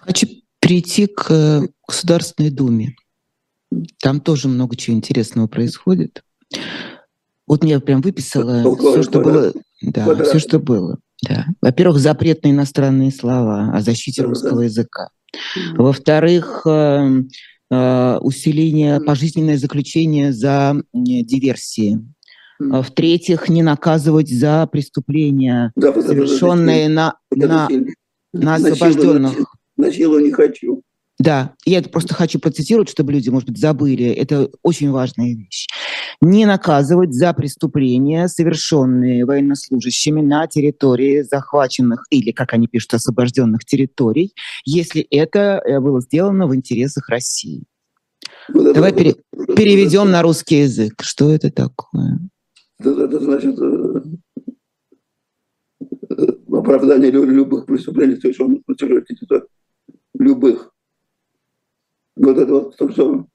[0.02, 0.26] Хочу
[0.60, 2.96] перейти к э, Государственной Думе.
[4.00, 6.24] Там тоже много чего интересного происходит.
[7.46, 9.52] Вот мне прям выписала все, что было.
[9.82, 10.98] Да, все, что было.
[11.22, 11.46] Да.
[11.60, 15.08] Во-первых, запрет на иностранные слова о защите русского языка.
[15.74, 17.22] Во-вторых, э,
[17.70, 22.00] э, усиление, пожизненное заключение за диверсии.
[22.58, 27.68] В-третьих, не наказывать за преступления, да, совершенные на, на,
[28.32, 29.56] на освобожденных.
[29.76, 30.82] Насилу не хочу.
[31.18, 34.06] Да, я это просто хочу процитировать, чтобы люди, может быть, забыли.
[34.06, 35.68] Это очень важная вещь.
[36.20, 44.34] Не наказывать за преступления, совершенные военнослужащими на территории захваченных или, как они пишут, освобожденных территорий,
[44.64, 47.62] если это э, было сделано в интересах России.
[48.52, 49.14] Давай пере,
[49.56, 51.00] переведем на русский язык.
[51.02, 52.18] Что это такое?
[52.80, 54.02] Это, значит э,
[56.10, 58.62] э, оправдание любых преступлений, то есть он
[60.18, 60.73] любых.
[62.16, 63.26] Вот это вот то, что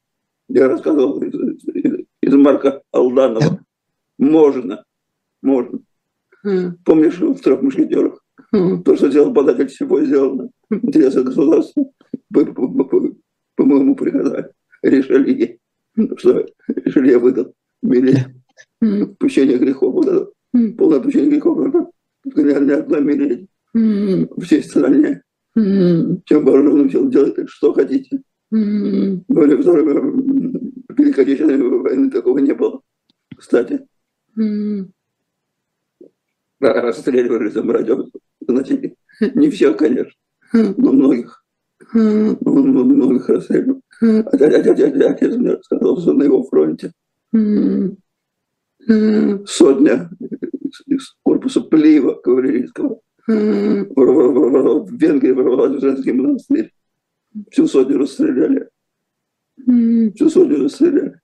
[0.48, 3.60] я рассказывал из, из, из Марка Алданова.
[4.18, 4.84] Можно,
[5.42, 5.80] можно.
[6.46, 6.72] Mm.
[6.86, 8.24] Помнишь в трех мушкетерах?
[8.54, 8.84] Mm.
[8.84, 10.50] То, что сделал податель, всего сделано.
[10.70, 11.86] Интересы государства
[12.34, 13.16] по, по, по, по,
[13.56, 14.52] по моему приказанию.
[14.82, 15.60] Решили,
[16.18, 18.18] что решили я выдал милей.
[18.84, 19.16] Mm.
[19.20, 19.94] Пущение грехов.
[19.94, 20.76] Вот это, mm.
[20.76, 21.92] Полное пущение грехов.
[22.24, 23.48] Не одна милей.
[23.76, 24.42] Mm.
[24.42, 25.22] Всей стране.
[25.58, 26.22] Mm.
[26.26, 28.22] Чем вооруженным сил делать, что хотите.
[28.52, 29.24] Mm.
[29.28, 29.84] Более второй
[30.98, 32.82] Великой Отечественной войны такого не было.
[33.38, 33.86] Кстати.
[34.38, 34.90] Mm.
[36.60, 38.10] Расстреливали за мародеров.
[38.48, 38.96] Значит,
[39.36, 40.14] не всех, конечно,
[40.52, 41.44] но многих.
[41.94, 43.82] Многих расстреливали.
[44.02, 46.92] А отец мне рассказал, что на его фронте
[49.46, 50.10] сотня
[50.88, 53.32] из корпуса Плива кавалерийского в
[54.98, 56.72] Венгрии ворвалась в женский монастырь.
[57.52, 58.70] Всю сотню расстреляли.
[60.16, 61.20] Всю сотню расстреляли.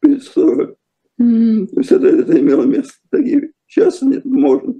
[0.00, 0.76] Перед То
[1.18, 2.94] есть это, это имело место.
[3.10, 4.74] Такие Сейчас нет, можно.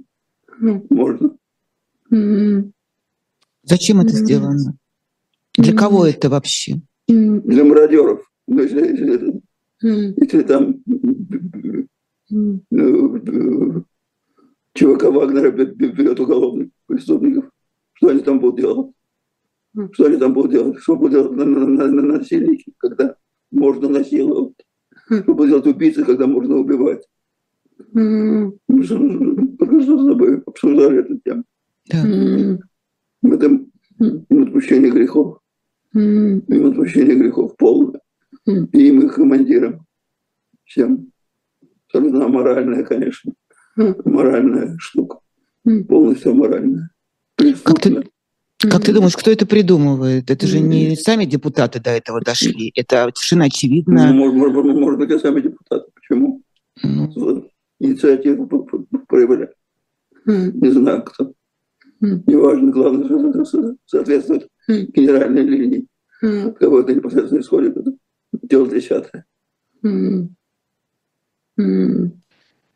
[0.89, 1.37] Можно.
[3.63, 4.75] Зачем это сделано?
[5.55, 6.81] Для кого это вообще?
[7.07, 8.25] Для мародеров.
[8.47, 9.41] Ну, если, если,
[10.17, 10.81] если там
[12.29, 13.85] ну,
[14.73, 17.51] ЧВК Вагнера берет уголовных преступников,
[17.93, 18.91] что они там будут делать?
[19.91, 20.79] Что они там будут делать?
[20.79, 23.15] Что будут делать на, на, на, на насильники, когда
[23.51, 24.55] можно насиловать?
[25.07, 27.07] Что будут делать убийцы, когда можно убивать?
[27.93, 31.43] Мы что с тобой обсуждали эту тему.
[31.87, 32.59] Да.
[33.21, 35.39] В этом им отпущение грехов.
[35.93, 38.01] Им отпущение грехов полное.
[38.45, 39.85] И им, их командирам.
[40.65, 41.11] Всем.
[41.87, 43.33] Абсолютно моральная, конечно.
[43.75, 45.19] Моральная штука.
[45.87, 46.89] Полностью моральная.
[47.63, 48.03] Как ты,
[48.59, 50.29] как ты думаешь, кто это придумывает?
[50.29, 52.71] Это же не сами депутаты до этого дошли.
[52.75, 54.11] Это совершенно очевидно.
[54.11, 55.85] Ну, может, может, может быть, и сами депутаты.
[55.93, 56.41] Почему?
[56.83, 58.47] Ну инициативу
[59.07, 59.53] проявляли.
[60.27, 60.51] Mm.
[60.53, 61.33] Не знаю кто.
[62.03, 62.23] Mm.
[62.27, 64.91] Неважно, главное, что соответствует mm.
[64.93, 65.87] генеральной линии.
[66.23, 66.53] Mm.
[66.53, 67.91] Кого это непосредственно исходит, это
[68.43, 69.25] дело десятое.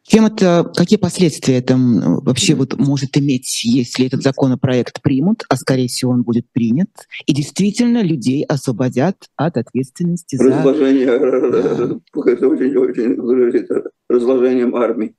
[0.05, 5.87] Чем это, какие последствия это вообще вот может иметь, если этот законопроект примут, а скорее
[5.87, 6.89] всего он будет принят,
[7.25, 10.43] и действительно людей освободят от ответственности за...
[10.43, 13.65] Разложение, это очень, очень
[14.09, 15.15] разложением армии.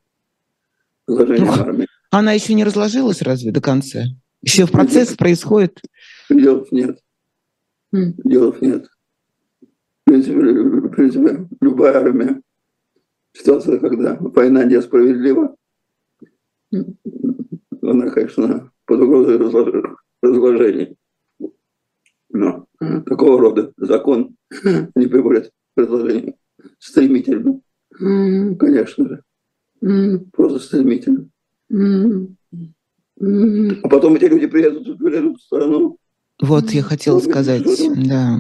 [1.06, 1.86] Разложением ну, армии.
[2.10, 4.04] Она еще не разложилась разве до конца?
[4.42, 5.18] Еще в процесс нет.
[5.18, 5.80] происходит?
[6.28, 6.98] Делов нет.
[7.94, 8.12] Mm.
[8.22, 8.86] Делов нет.
[9.62, 12.42] В принципе, в принципе, любая армия
[13.34, 15.54] ситуация, когда война несправедлива,
[17.82, 19.38] она, конечно, под угрозой
[20.22, 20.94] разложения.
[22.30, 22.66] Но
[23.06, 24.36] такого рода закон
[24.94, 26.34] не приводит к разложению
[26.78, 27.60] стремительно.
[28.56, 29.22] Конечно же.
[30.32, 31.28] Просто стремительно.
[33.82, 35.98] А потом эти люди приедут, приедут в страну.
[36.42, 37.62] Вот я хотела сказать,
[38.08, 38.34] да.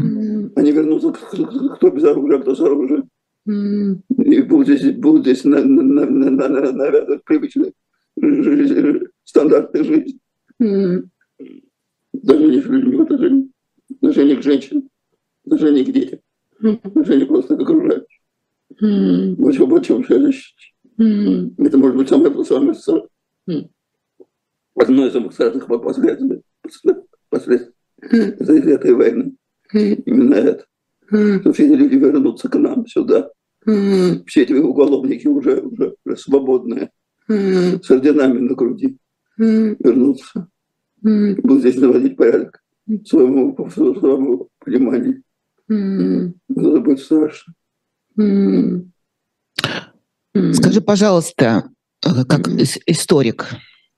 [0.56, 3.08] Они вернутся, кто без оружия, кто с оружием.
[3.46, 7.72] И будут здесь, будут здесь на, на, на, на, на, навязывать привычные
[9.24, 10.18] стандарты жизни.
[10.62, 11.08] Mm.
[12.14, 13.48] Отношение к людям, отношение,
[13.90, 14.88] отношение к женщинам,
[15.44, 16.20] отношение к детям,
[16.82, 18.06] отношение просто к окружающим.
[18.82, 19.34] Mm.
[19.36, 20.54] Вот, вот чем следующее.
[20.98, 21.54] Mm.
[21.58, 23.08] Это может быть самое, самое, самое
[23.50, 23.68] mm.
[24.76, 26.42] одно из самых страшных последствий,
[27.28, 28.70] последствий mm.
[28.70, 29.36] этой войны.
[29.74, 30.02] Mm.
[30.06, 30.64] Именно это
[31.06, 33.30] что все эти люди вернутся к нам сюда.
[33.64, 36.90] Все эти уголовники уже, уже, уже свободные,
[37.28, 38.98] с орденами на груди,
[39.38, 40.48] вернутся.
[41.02, 42.60] Будут здесь наводить порядок.
[43.06, 45.22] Своему, своему пониманию.
[45.68, 47.54] Это будет страшно.
[50.52, 52.48] Скажи, пожалуйста, как
[52.86, 53.54] историк,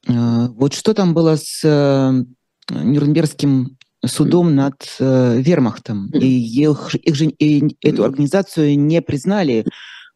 [0.06, 2.24] э, вот что там было с э,
[2.70, 3.76] Нюрнбергским
[4.06, 6.10] судом над э, вермахтом.
[6.10, 9.64] И их, их же, и эту организацию не признали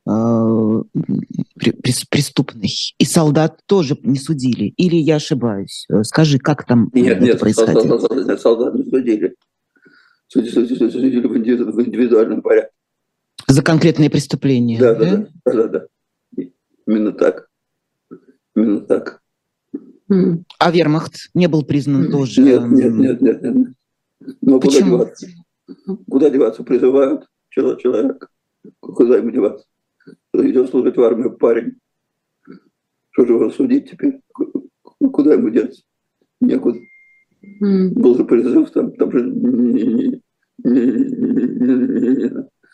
[0.08, 0.82] э,
[2.10, 2.70] преступной.
[2.98, 4.66] И солдат тоже не судили.
[4.76, 5.86] Или я ошибаюсь?
[5.90, 7.98] Э, скажи, как там нет, это нет, происходило?
[7.98, 9.34] Солдат, солдат, солдат не судили.
[10.28, 12.72] Судили, судили, судили в индивидуальном порядке.
[13.46, 14.78] За конкретные преступления?
[14.78, 15.26] Да, да, да.
[15.44, 15.86] да, да, да.
[16.86, 17.48] Именно так.
[18.54, 19.20] Именно так.
[20.58, 22.40] А вермахт не был признан тоже?
[22.40, 23.42] Нет, нет, нет, нет.
[23.42, 23.68] нет.
[24.40, 24.98] Но Почему?
[24.98, 25.26] куда деваться?
[26.08, 26.62] Куда деваться?
[26.62, 27.26] Призывают.
[27.50, 28.30] человек.
[28.80, 29.66] Куда ему деваться?
[30.34, 31.76] Идет служить в армию парень.
[33.10, 34.20] Что же его судить теперь?
[34.82, 35.82] Куда ему деться?
[36.40, 36.78] Некуда.
[37.62, 37.90] Mm.
[37.90, 40.22] Был же призыв, там, там же не, не,
[40.64, 40.80] не,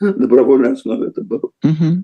[0.01, 1.51] не, добровольной основе это было.
[1.65, 2.03] Mm-hmm.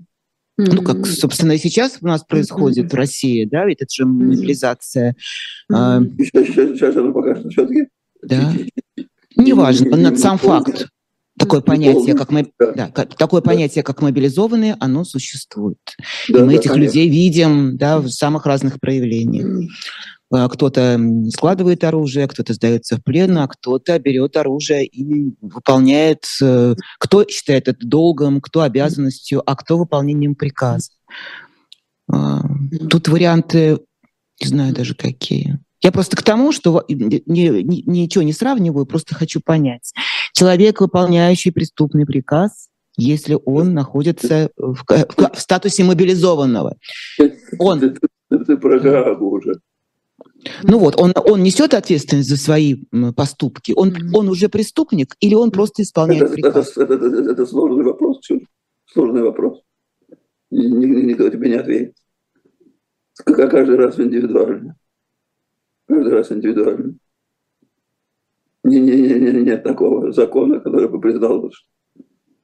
[0.57, 5.15] Ну, как, собственно, и сейчас у нас происходит в России, да, ведь это же мобилизация.
[5.69, 7.87] Сейчас, сейчас, сейчас она пока что все-таки.
[8.21, 8.53] Да.
[9.35, 10.87] Неважно, но сам факт.
[11.37, 12.29] Такое понятие, как,
[12.75, 15.79] да, такое понятие, как мобилизованные, оно существует.
[16.29, 16.75] Да, и мы да, этих конечно.
[16.75, 19.67] людей видим да, в самых разных проявлениях.
[20.31, 26.75] А, кто-то складывает оружие, кто-то сдается в плен, а кто-то берет оружие и выполняет, э,
[26.99, 30.91] кто считает это долгом, кто обязанностью, а кто выполнением приказа.
[32.11, 32.41] А,
[32.89, 33.79] тут варианты,
[34.41, 35.59] не знаю даже какие.
[35.83, 39.93] Я просто к тому, что не, не, ничего не сравниваю, просто хочу понять.
[40.31, 46.77] Человек, выполняющий преступный приказ, если он находится в, в, в статусе мобилизованного,
[47.59, 47.97] он...
[48.29, 49.59] Это про Гаагу уже.
[50.63, 52.77] Ну вот, он, он несет ответственность за свои
[53.15, 53.73] поступки.
[53.75, 56.77] Он, он уже преступник или он просто исполняет это, приказ?
[56.77, 58.19] Это, это, это, это сложный вопрос,
[58.85, 59.61] сложный вопрос.
[60.49, 61.95] Никто тебе не ответит.
[63.25, 64.75] Как каждый раз индивидуально.
[65.93, 66.95] Каждый раз индивидуально.
[68.63, 71.67] Не, не, не, не, нет такого закона, который бы признал, что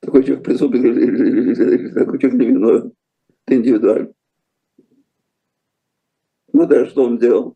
[0.01, 2.91] такой человек преступник или, или, или, или такой человек невиновен.
[3.47, 4.13] Это индивидуально.
[6.53, 7.55] Ну да, что он делал?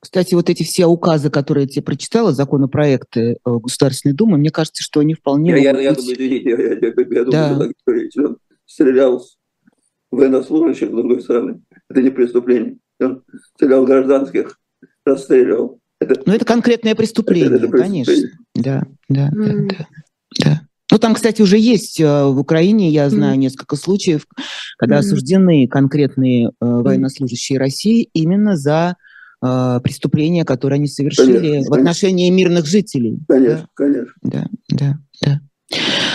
[0.00, 4.82] Кстати, вот эти все указы, которые я тебе прочитала, законопроекты э, Государственной Думы, мне кажется,
[4.82, 5.50] что они вполне...
[5.52, 7.54] Я, я, я думаю, извините, я, я, я, я да.
[7.54, 7.74] думаю,
[8.16, 11.60] он стрелял в военнослужащих, с другой стороны.
[11.88, 12.78] Это не преступление.
[13.00, 13.22] Он
[13.54, 14.58] стрелял гражданских,
[15.04, 15.80] расстреливал.
[15.98, 18.04] Это, ну, это конкретное преступление, это, это преступление.
[18.04, 18.38] конечно.
[18.54, 19.68] Да, да, mm.
[19.68, 19.86] да, да,
[20.44, 20.60] да.
[20.90, 23.38] Ну, там, кстати, уже есть э, в Украине, я знаю mm.
[23.38, 24.26] несколько случаев,
[24.78, 24.98] когда mm.
[25.00, 28.96] осуждены конкретные э, военнослужащие России именно за
[29.42, 32.48] э, преступления, которые они совершили конечно, в отношении конечно.
[32.48, 33.18] мирных жителей.
[33.26, 33.68] Конечно, да?
[33.74, 34.12] конечно.
[34.22, 35.40] Да, да, да.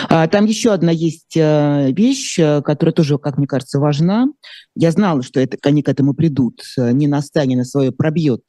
[0.10, 4.28] А, там еще одна есть э, вещь, э, которая тоже, как мне кажется, важна.
[4.76, 6.62] Я знала, что это, они к этому придут.
[6.78, 8.44] Не на стане на свое пробьет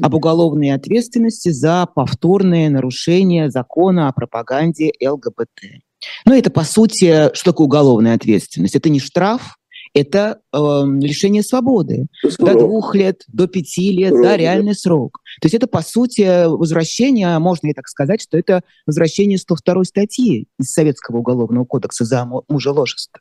[0.00, 5.82] об уголовной ответственности за повторное нарушение закона о пропаганде ЛГБТ.
[6.26, 8.74] Ну, это, по сути, что такое уголовная ответственность?
[8.74, 9.56] Это не штраф,
[9.94, 12.06] это э, лишение свободы.
[12.20, 12.52] Срок.
[12.52, 15.20] До двух лет, до пяти лет, срок, да, реальный срок.
[15.40, 20.46] То есть это, по сути, возвращение, можно и так сказать, что это возвращение 102 статьи
[20.58, 23.20] из Советского уголовного кодекса за мужеложество.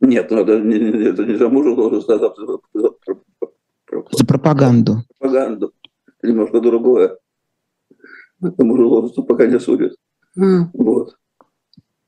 [0.00, 2.34] Нет, ну, это не, это не за мужеложество, а за,
[2.74, 2.90] за,
[4.12, 5.04] за пропаганду.
[5.18, 5.72] Пропаганду.
[6.22, 7.18] Немножко другое.
[8.42, 9.94] Это мужеложество пока не судят.
[10.38, 10.66] Mm.
[10.72, 11.16] Вот.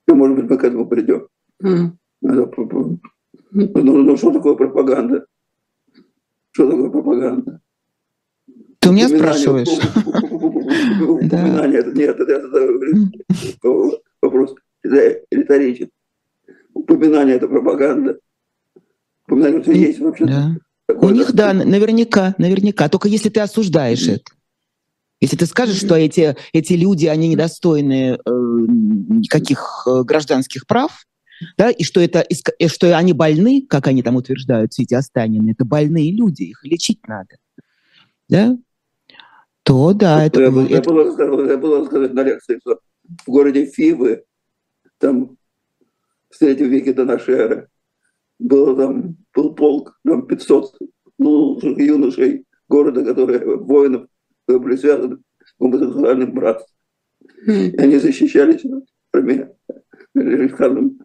[0.09, 1.29] И, может быть, мы к этому придем.
[1.63, 1.91] Mm.
[2.23, 2.99] Ну,
[3.53, 5.27] ну что такое пропаганда?
[6.53, 7.61] Что такое пропаганда?
[8.83, 9.69] Ты у меня спрашиваешь?
[11.01, 12.51] Упоминание, нет, это
[14.21, 15.93] вопрос риторический.
[16.75, 18.19] Упоминание– это пропаганда.
[19.27, 20.25] Упоминание это есть вообще.
[20.89, 22.89] У них, да, наверняка, наверняка.
[22.89, 24.33] Только если ты осуждаешь это.
[25.21, 31.07] Если ты скажешь, что эти, эти люди, они недостойны э, никаких э, гражданских прав,
[31.57, 35.53] да, и что, это, и что они больны, как они там утверждают, все эти Останины,
[35.53, 37.37] это больные люди, их лечить надо,
[38.29, 38.57] да,
[39.63, 40.25] то да.
[40.25, 40.75] Это, я, было, это...
[40.75, 42.81] Я, было, я было сказать на лекции, что
[43.27, 44.25] в городе Фивы,
[44.99, 45.37] там
[46.31, 47.69] в третьем веке до нашей эры,
[48.39, 50.77] было там, был полк, там 500
[51.19, 54.07] ну, юношей города, которые, воинов,
[54.47, 56.75] которые были связаны с гомосексуальным братством.
[57.47, 58.65] И они защищались,
[59.13, 59.53] например,
[60.15, 60.99] Рихардом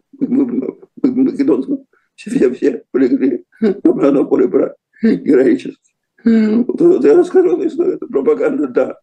[1.02, 1.86] Македонском.
[2.14, 5.87] Все, все полегли на поле брать героически.
[6.28, 7.94] Я расскажу историю.
[7.96, 8.98] Это пропаганда, да.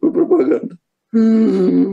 [0.00, 0.76] Пропаганда.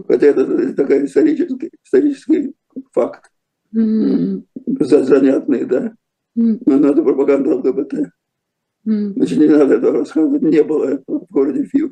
[0.08, 2.54] Хотя это такой исторический, исторический
[2.92, 3.32] факт.
[3.72, 5.94] Занятный, да.
[6.36, 7.94] Но это пропаганда ЛГБТ.
[8.86, 10.42] Значит, не надо этого рассказывать.
[10.42, 11.92] Не было этого в городе Фив.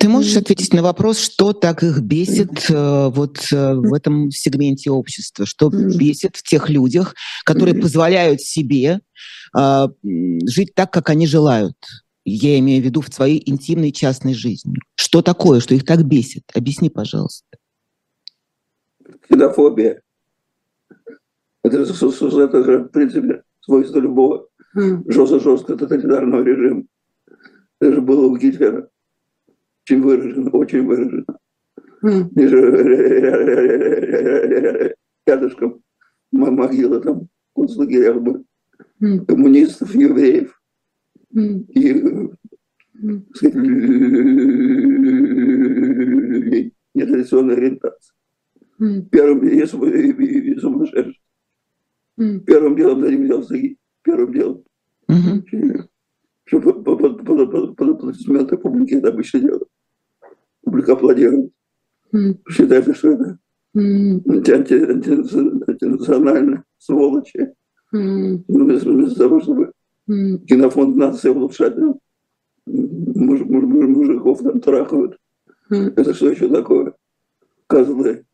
[0.00, 4.90] Ты можешь ответить на вопрос, что так их бесит э, вот э, в этом сегменте
[4.90, 9.00] общества, что бесит в тех людях, которые позволяют себе
[9.56, 11.76] э, жить так, как они желают?
[12.24, 14.74] Я имею в виду в своей интимной частной жизни.
[14.94, 16.42] Что такое, что их так бесит?
[16.54, 17.46] Объясни, пожалуйста.
[19.22, 20.02] Ксенофобия.
[21.62, 26.84] Это, это же, в принципе, свойство любого жестко-жестко тоталитарного режима
[27.80, 28.88] Это же было у Гитлера.
[29.88, 31.24] Очень выражено, очень выражено.
[35.26, 35.82] Рядышком
[36.30, 38.44] могила там концлагерях были.
[39.24, 40.60] Коммунистов, евреев
[41.32, 42.04] и
[43.32, 43.54] сказать,
[46.34, 48.12] людей нетрадиционной ориентации.
[49.10, 49.64] Первым и
[50.58, 51.16] сумасшедших.
[52.46, 53.42] Первым делом дадим взял
[54.02, 54.62] Первым делом.
[56.44, 57.04] Что под
[57.80, 59.67] аплодисменты публики это обычно делают.
[60.68, 61.50] Публика аплодирует.
[62.50, 63.38] Считается, что это
[65.64, 67.54] антинационально, сволочи.
[67.90, 69.72] Вместо того, чтобы
[70.06, 71.74] кинофонд нации улучшать,
[72.66, 75.16] муж, муж, мужиков там трахают.
[75.70, 76.92] Это что еще такое?
[77.66, 78.26] Козлы,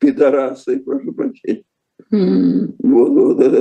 [0.00, 1.62] пидорасы, прошу прощения.
[2.10, 3.58] Вот, вот это,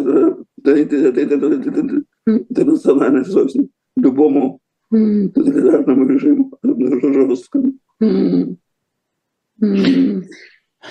[0.64, 2.04] это, это, это, это, это,
[2.50, 3.58] это национальная совесть
[3.96, 7.74] любому тоталитарному режиму, жесткому.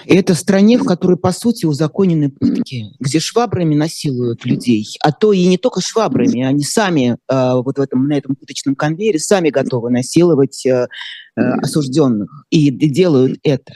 [0.06, 5.32] И это стране, в которой, по сути, узаконены пытки, где швабрами насилуют людей, а то
[5.32, 9.50] и не только швабрами, они сами э, вот в этом, на этом пыточном конвейере сами
[9.50, 10.86] готовы насиловать э,
[11.36, 13.74] э, осужденных и делают это.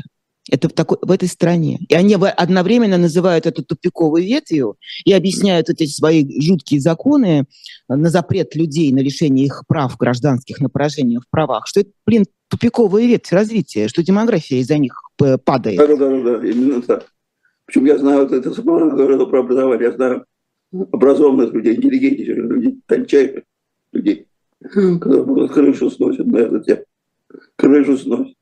[0.50, 1.78] Это в, такой, в этой стране.
[1.88, 7.46] И они одновременно называют это тупиковой ветвью и объясняют эти свои жуткие законы
[7.88, 12.26] на запрет людей на лишение их прав гражданских, на поражение в правах, что это, блин,
[12.48, 15.00] тупиковая ветвь развития, что демография из-за них
[15.44, 15.78] падает.
[15.78, 17.06] Да, да, да, да, именно так.
[17.66, 20.26] Причем я знаю, это говорил про образование, я знаю
[20.92, 23.44] образованных людей, интеллигентнейших людей, тончайших
[23.92, 24.26] людей,
[24.60, 26.82] которые крышу сносят на этот тему.
[27.56, 28.34] Крышу сносят.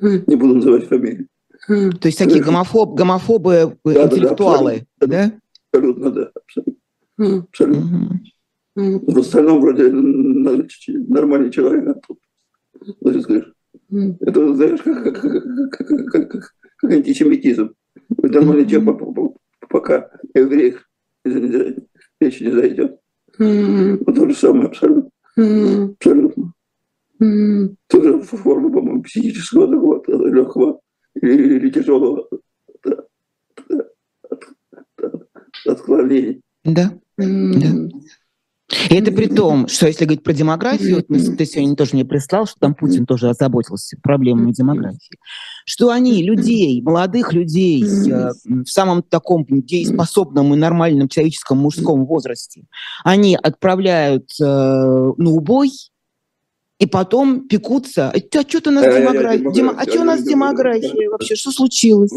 [0.00, 1.26] Не буду называть фамилии.
[1.66, 5.06] То есть такие гомофоб, гомофобы, да, интеллектуалы, да?
[5.06, 5.32] да?
[5.72, 7.46] Абсолютно, да, абсолютно.
[7.48, 8.20] абсолютно.
[8.76, 12.18] В остальном вроде нормальный человек, а тут,
[14.20, 17.74] это, знаешь, как, как, как, как, как, как антисемитизм.
[18.22, 19.36] Нормальный человек,
[19.68, 20.76] пока еврей
[21.24, 22.98] речь не зайдет.
[23.38, 25.10] Вот то же самое абсолютно.
[25.36, 26.52] Абсолютно.
[27.88, 30.80] Тоже форма, по-моему, психического такого легкого
[31.14, 32.28] или, или тяжелого
[35.66, 36.40] отклонения.
[36.64, 36.98] Да.
[37.16, 37.98] да.
[38.90, 41.06] И это при том, что если говорить про демографию, вот
[41.36, 45.18] ты сегодня тоже мне прислал, что там Путин тоже озаботился проблемами демографии,
[45.66, 52.64] что они людей, молодых людей э, в самом таком дееспособном и нормальном человеческом мужском возрасте,
[53.04, 55.70] они отправляют э, на убой,
[56.78, 58.10] и потом пекутся.
[58.10, 59.50] А что у нас демография?
[59.52, 59.74] Демо...
[59.78, 61.36] А что у нас демография вообще?
[61.36, 62.10] Что случилось?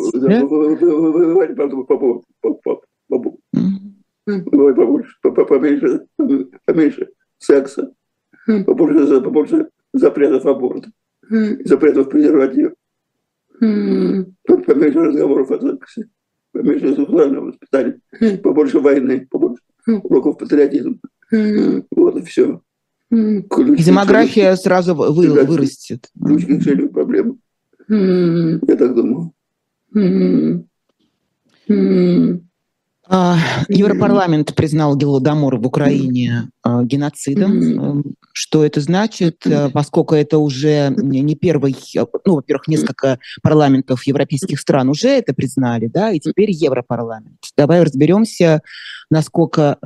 [4.27, 6.01] Побольше, поменьше,
[6.65, 7.07] поменьше
[7.37, 7.93] секса,
[8.65, 10.91] побольше, побольше запретов аборта,
[11.63, 12.73] запретов презервативов,
[13.59, 16.09] поменьше разговоров о сексе,
[16.51, 18.01] поменьше сексуального воспитания,
[18.43, 20.97] побольше войны, побольше уроков патриотизма.
[21.91, 22.61] Вот и все.
[23.09, 26.09] Ключ Демография ключ, сразу вы, вырастет.
[26.21, 27.37] Ключ к решению проблемы.
[27.87, 29.31] Я так думаю.
[33.09, 33.37] А,
[33.69, 38.03] Европарламент признал Голодомор в Украине а, геноцидом.
[38.33, 39.45] Что это значит?
[39.47, 41.75] А, поскольку это уже не первый,
[42.25, 47.39] ну, во-первых, несколько парламентов европейских стран уже это признали, да, и теперь Европарламент.
[47.55, 48.61] Давай разберемся,
[49.09, 49.77] насколько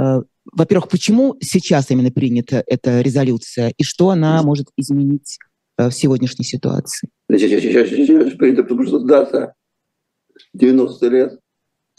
[0.52, 5.38] во-первых, почему сейчас именно принята эта резолюция и что она может изменить
[5.78, 7.10] э, в сегодняшней ситуации?
[7.30, 9.54] Сейчас, сейчас принято, потому что дата
[10.54, 11.40] 90 лет.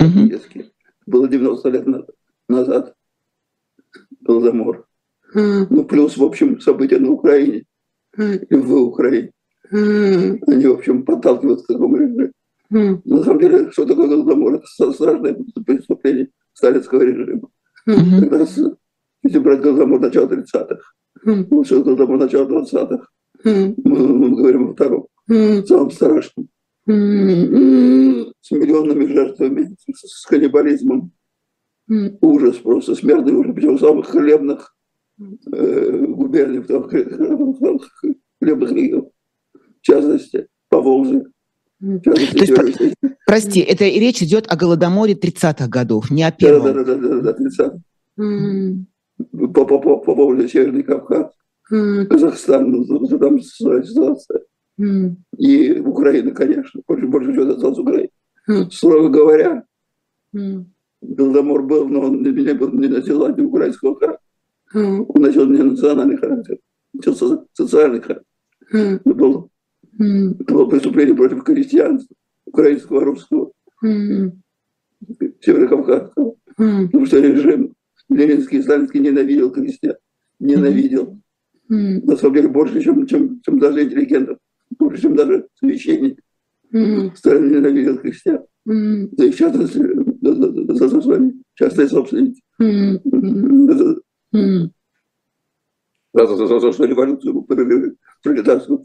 [0.01, 0.72] Угу.
[1.07, 1.87] Было 90 лет
[2.49, 2.95] назад
[4.21, 4.87] Голодомор.
[5.35, 5.67] Mm.
[5.71, 7.65] Ну, плюс, в общем, события на Украине
[8.17, 9.33] и в Украине.
[9.71, 12.33] Они, в общем, подталкивают к такому режиму.
[12.71, 14.55] На самом деле, что такое Голодомор?
[14.55, 17.49] Это страшное преступление сталинского режима.
[17.85, 18.59] Как раз,
[19.23, 20.81] если брать Голодомор начала 30-х,
[21.27, 21.47] mm-hmm.
[21.51, 23.07] лучше Голодомор начала 20-х,
[23.45, 23.75] mm-hmm.
[23.85, 26.49] мы, мы говорим о втором, самом страшном.
[26.89, 28.33] Mm-hmm.
[28.41, 31.13] С миллионными жертвами, с, каннибализмом.
[32.21, 34.75] Ужас просто, смертный ужас, причем в самых хлебных
[35.21, 36.67] э, губерниях,
[38.41, 39.11] хлебных регионах,
[39.53, 41.27] в частности, по Волжье.
[42.05, 42.95] То есть,
[43.27, 46.65] прости, это речь идет о Голодоморе 30-х годов, не о первом.
[46.65, 47.73] Да, да, да, да, да, 30
[48.19, 48.85] mm.
[49.53, 51.33] По, по, по, по поводу Северный Кавказ,
[51.73, 52.07] mm.
[52.07, 54.43] Казахстан, ну, там своя ситуация.
[54.81, 55.17] Mm.
[55.39, 58.11] И Украина, конечно, больше, больше всего досталось Украине.
[58.49, 58.71] Mm.
[58.71, 59.65] Строго говоря,
[60.35, 60.65] mm.
[61.03, 64.21] Голодомор был, но он не был не носил украинского характера.
[64.75, 65.05] Mm.
[65.09, 66.59] Он носил не национальный характер.
[66.93, 68.27] носил социальный характер.
[68.71, 69.49] Это было,
[69.99, 72.17] это было преступление против крестьянства,
[72.47, 73.53] украинского, русского,
[73.83, 76.37] северокавказского.
[76.57, 77.75] Потому что режим
[78.09, 79.97] ленинский и сталинский ненавидел крестьян.
[80.39, 81.19] Ненавидел.
[81.69, 84.39] На самом деле больше, чем, чем, чем даже интеллигентов.
[84.79, 86.21] Больше, чем даже священник.
[87.17, 88.45] Сталин ненавидел крестьян.
[88.65, 92.43] За их частность, за, за, за, за свои частные собственники.
[96.15, 97.43] За, за, за, за что революцию
[98.23, 98.85] пролетарскую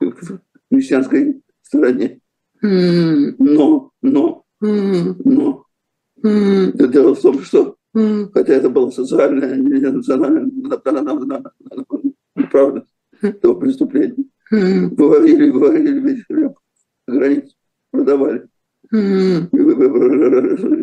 [0.00, 2.20] в христианской стране.
[2.60, 5.64] Но, но, но,
[6.22, 10.50] дело в том, что хотя это было социальное, не национальное,
[12.34, 16.52] направленность этого преступления, выводили, выводили весь хлеб
[17.08, 17.54] за границу,
[17.90, 18.46] продавали.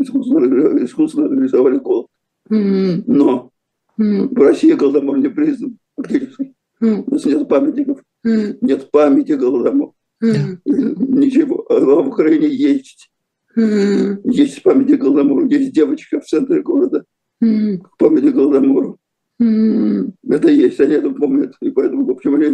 [0.02, 2.08] Искусственно, искусственно рисовали голод.
[2.50, 3.52] Но
[3.98, 6.54] в России голодомор не признан фактически.
[6.82, 9.92] У нас нет памятников, нет памяти голодомора.
[10.22, 11.66] Ничего.
[11.70, 13.12] А в Украине есть.
[13.56, 17.04] Есть памятник голодомору, есть девочка в центре города.
[17.40, 18.99] Памятник голодомору.
[19.40, 21.56] Это есть, они это помнят.
[21.62, 22.48] И поэтому, в общем, они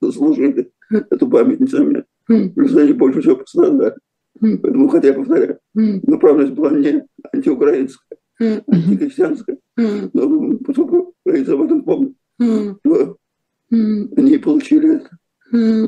[0.00, 1.70] заслужили эту память.
[2.54, 3.94] Просто они больше всего пострадали.
[4.40, 9.58] Поэтому, хотя я повторяю, направленность была не антиукраинская, антихристианская.
[9.76, 12.14] Но поскольку украинцы об этом помнят,
[12.82, 13.16] то
[13.70, 15.10] они получили это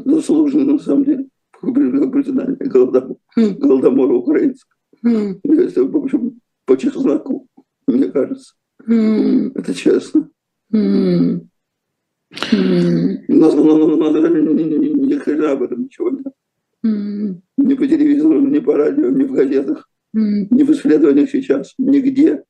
[0.04, 1.26] заслуженно, на самом деле,
[1.60, 4.74] признание голодомора, голодомора украинского.
[5.02, 7.46] Это, в общем, по чесноку,
[7.86, 8.54] мне кажется.
[8.86, 10.28] Это честно.
[10.72, 10.76] У
[13.34, 16.26] нас ни хрена об этом ничего нет.
[17.56, 22.42] Ни по телевизору, ни по радио, ни в газетах, ни в исследованиях сейчас, нигде.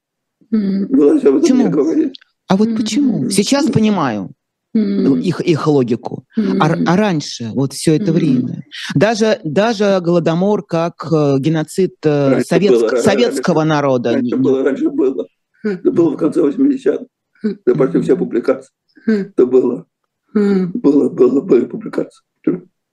[0.51, 1.62] Власть об этом почему?
[1.62, 2.12] не говорит.
[2.49, 3.31] А вот почему?
[3.31, 4.31] Сейчас понимаю
[4.74, 6.24] их, их логику.
[6.37, 8.64] А, а раньше, вот все это время,
[8.95, 14.12] даже, даже Голодомор как э, геноцид э, советск, было, советского раньше, народа.
[14.12, 15.26] Раньше было, раньше было.
[15.62, 17.06] Это было в конце 80-х.
[17.42, 18.72] Это почти все публикации.
[19.06, 19.86] Это было.
[20.32, 22.22] Было, было, были публикации.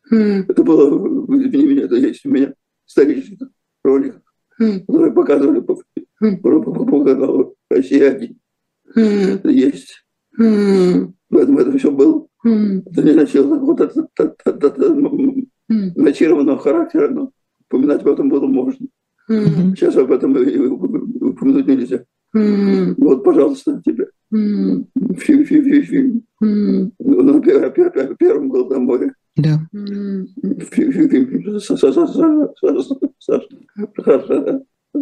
[0.09, 0.87] Это было,
[1.35, 2.53] извини меня, это есть у меня
[2.87, 3.37] исторический
[3.83, 4.21] ролик,
[4.57, 8.39] который показывали по, по, по, по каналу Россия 1.
[8.95, 10.05] Это есть.
[10.37, 12.25] В этом, это все было.
[12.43, 14.95] Это не носило вот это, это, это, это
[15.67, 17.31] начарованного характера, но
[17.65, 18.87] упоминать об этом было можно.
[19.27, 22.05] Сейчас об этом упомянуть нельзя.
[22.97, 24.07] Вот, пожалуйста, тебе.
[24.31, 26.23] Фильм, фильм, фильм.
[26.39, 29.13] Ну, о первом Голодоморе.
[29.35, 29.59] Да.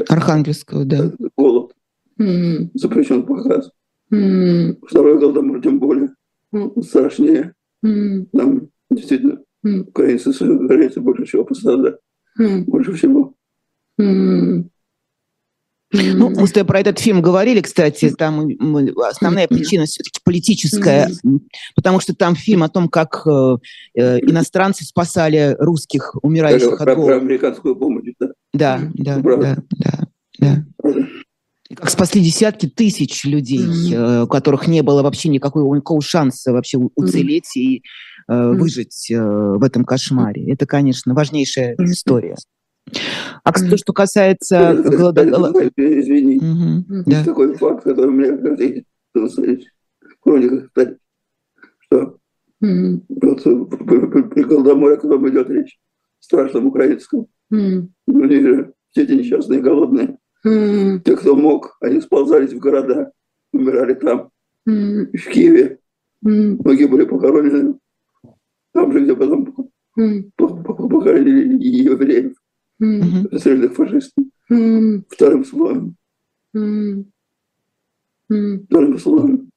[0.10, 1.12] Архангельского, да.
[1.38, 1.74] Голод.
[2.18, 3.72] Запрещен показ.
[4.10, 6.10] Второй Голодомор тем более
[6.82, 7.54] страшнее.
[7.82, 11.98] Нам действительно украинцы, украинцы больше всего пострадали.
[12.38, 13.34] Больше всего.
[16.16, 18.48] Ну, мы с тобой про этот фильм говорили, кстати, там
[19.10, 21.10] основная причина все-таки политическая,
[21.76, 23.58] потому что там фильм о том, как э,
[23.96, 27.06] э иностранцы спасали русских, умирающих от голода.
[27.06, 28.28] Про американскую помощь, да?
[28.54, 30.08] Да, да, да, да,
[30.39, 30.66] да.
[31.76, 34.24] Как спасли десятки тысяч людей, mm-hmm.
[34.24, 37.62] у которых не было вообще никакого, никакого шанса вообще уцелеть mm-hmm.
[37.62, 37.84] и
[38.30, 40.52] э, выжить э, в этом кошмаре.
[40.52, 41.86] Это, конечно, важнейшая mm-hmm.
[41.86, 42.36] история.
[43.44, 45.72] А то, что касается голодомора...
[45.76, 47.24] Извини, угу, да.
[47.24, 48.84] такой факт, который мне кажется,
[49.14, 50.70] в хрониках,
[51.80, 52.18] что
[52.64, 53.02] mm.
[53.10, 53.44] вот
[54.34, 55.80] при голодоморе, о котором идет речь,
[56.20, 57.88] страшном украинском, mm.
[58.08, 61.00] они же все эти несчастные, голодные, mm.
[61.00, 63.12] те, кто мог, они сползались в города,
[63.52, 64.30] умирали там,
[64.68, 65.18] mm.
[65.18, 65.80] в Киеве,
[66.26, 66.62] mm.
[66.64, 67.80] многие были похоронены
[68.74, 70.32] там же, где потом mm.
[70.38, 72.36] похоронили евреев
[72.80, 74.26] расстрельных фашистов.
[74.48, 75.96] Вторым слоем.
[78.28, 79.50] Вторым слоем.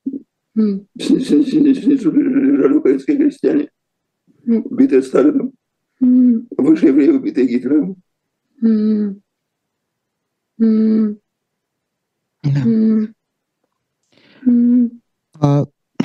[0.98, 3.70] Снизу лежали украинские крестьяне,
[4.44, 5.52] убитые Сталином,
[6.00, 7.96] выше евреи, убитые Гитлером.
[12.42, 12.64] Да.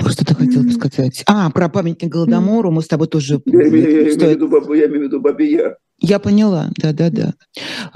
[0.05, 1.23] Что ты хотел сказать?
[1.27, 3.41] А, про памятник Голодомору мы с тобой тоже...
[3.45, 5.77] Я имею, я имею, в, виду, я имею в виду Бабия.
[6.05, 7.33] Я поняла, да-да-да.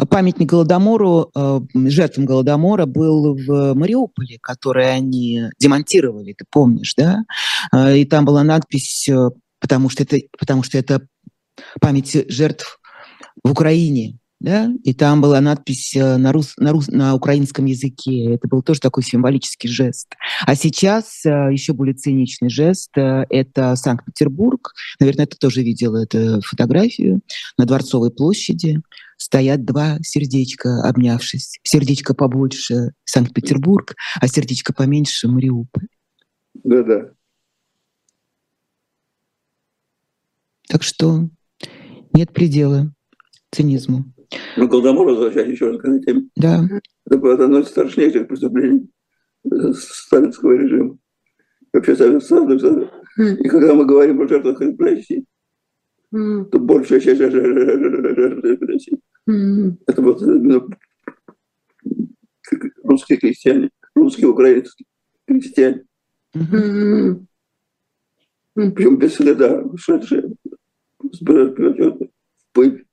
[0.09, 7.23] Памятник Голодомору, э, жертвам Голодомора был в Мариуполе, который они демонтировали, ты помнишь, да?
[7.73, 9.29] Э, и там была надпись, э,
[9.59, 11.05] потому что это, потому что это
[11.81, 12.79] память жертв
[13.43, 18.35] в Украине, да, и там была надпись э, на, рус, на, рус, на украинском языке.
[18.35, 20.13] Это был тоже такой символический жест.
[20.45, 24.73] А сейчас э, еще более циничный жест э,– это Санкт-Петербург.
[24.99, 27.21] Наверное, ты тоже видела эту фотографию.
[27.57, 28.81] На Дворцовой площади
[29.17, 31.57] стоят два сердечка, обнявшись.
[31.63, 35.87] Сердечко побольше– Санкт-Петербург, а сердечко поменьше– Мариуполь.
[36.63, 37.09] Да-да.
[40.69, 41.27] Так что
[42.13, 42.93] нет предела
[43.51, 44.05] цинизму.
[44.57, 46.67] Ну, Голдомор, возвращаясь еще раз к этой теме, да.
[47.05, 48.89] это было одно из страшнейших преступлений
[49.73, 50.97] сталинского режима.
[51.73, 55.25] Вообще Советского И когда мы говорим о жертвах репрессий,
[56.11, 60.65] то большая часть жертв репрессий это вот именно
[62.83, 64.85] русские крестьяне, русские украинские
[65.25, 65.83] крестьяне.
[68.55, 70.33] Причем без следа, шедшие
[70.99, 71.13] в
[72.53, 72.86] пыль.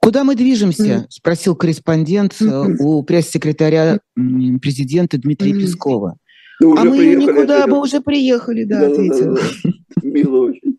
[0.00, 1.06] Куда мы движемся?
[1.10, 6.16] Спросил корреспондент э, у пресс-секретаря президента Дмитрия Пескова.
[6.60, 9.34] Ну, а мы никуда, мы уже приехали, да, да ответил.
[9.34, 10.08] Да, да, да.
[10.08, 10.78] Мило очень.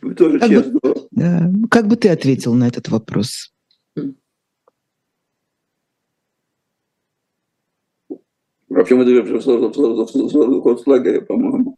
[0.00, 0.78] Вы тоже как честно.
[0.80, 1.52] Бы, да.
[1.70, 3.52] Как бы ты ответил на этот вопрос?
[8.68, 11.76] Вообще мы движемся в концлагере, по-моему.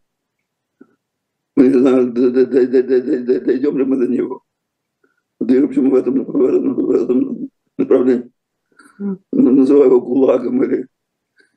[1.63, 4.43] Не знаем, дойдем ли мы до него.
[5.41, 7.49] Движемся мы в этом, в этом
[7.79, 8.31] направлении.
[9.33, 10.87] Называю его ГУЛАГом или,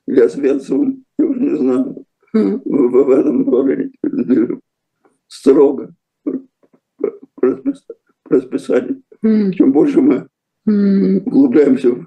[0.06, 2.04] или Освенцевым, я уже не знаю.
[2.32, 3.92] В, в этом направлении.
[5.26, 7.58] Строго по
[8.30, 9.02] расписанию.
[9.22, 10.28] Чем больше мы
[10.66, 12.06] углубляемся в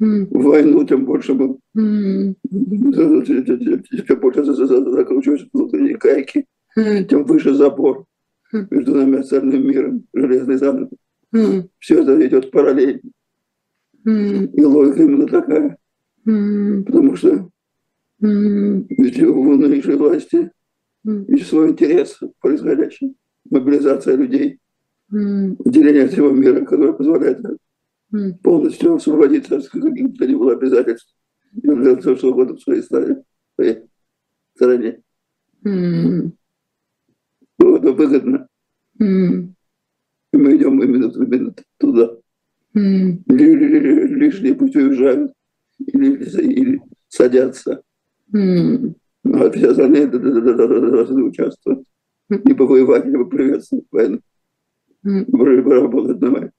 [0.00, 2.36] в войну, тем больше мы тем
[4.20, 8.04] больше закручиваются внутренние гайки, тем выше забор
[8.52, 10.90] между нами и остальным миром, железный занавес.
[11.78, 13.10] Все это идет параллельно.
[14.04, 15.76] И логика именно такая.
[16.24, 17.50] Потому что
[18.20, 20.50] ведь у нынешней власти
[21.04, 23.14] есть свой интерес в.
[23.48, 24.58] Мобилизация людей,
[25.10, 27.40] деление всего мира, которое позволяет
[28.42, 31.14] полностью освободиться от каких-то не было обязательств
[31.54, 33.22] и являться свободным в своей стране.
[33.54, 33.78] Своей
[34.54, 35.02] стране.
[37.60, 38.48] Это выгодно.
[39.00, 39.52] Mm.
[40.32, 42.16] И мы идем именно, именно туда.
[42.74, 43.22] Mm.
[43.26, 45.32] Лишние пусть уезжают
[45.78, 47.82] или, или садятся.
[48.32, 48.94] Mm.
[49.24, 51.84] А все остальные должны участвовать.
[52.28, 54.20] Либо воевать, либо приветствовать войну.
[55.02, 56.50] Либо работать на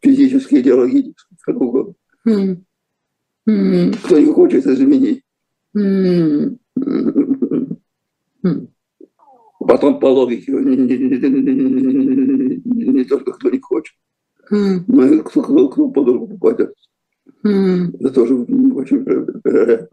[0.00, 1.94] физически, идеологически, как угодно.
[2.24, 5.22] Кто не хочет изменить.
[9.66, 11.18] Потом по логике, не, не, не,
[12.64, 13.94] не, не только кто не хочет,
[14.50, 16.74] но и кто, кто, кто под руку попадет.
[17.42, 19.88] Это тоже очень вероятно.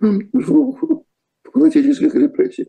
[0.00, 2.68] В классических репрессиях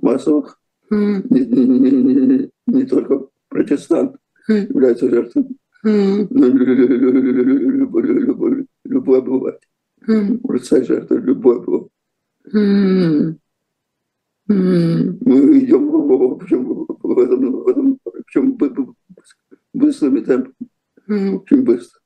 [0.00, 0.58] массовых
[0.90, 4.18] не, не, не, не, не только протестанты,
[4.48, 5.46] является жертвой.
[7.74, 9.68] Любой, любой обыватель.
[10.42, 11.90] Может стать жертвой любой обыватель.
[14.48, 18.58] Мы идем в, причем, в этом, в этом причем
[19.74, 20.54] быстрыми темпами.
[21.08, 22.00] Очень быстро.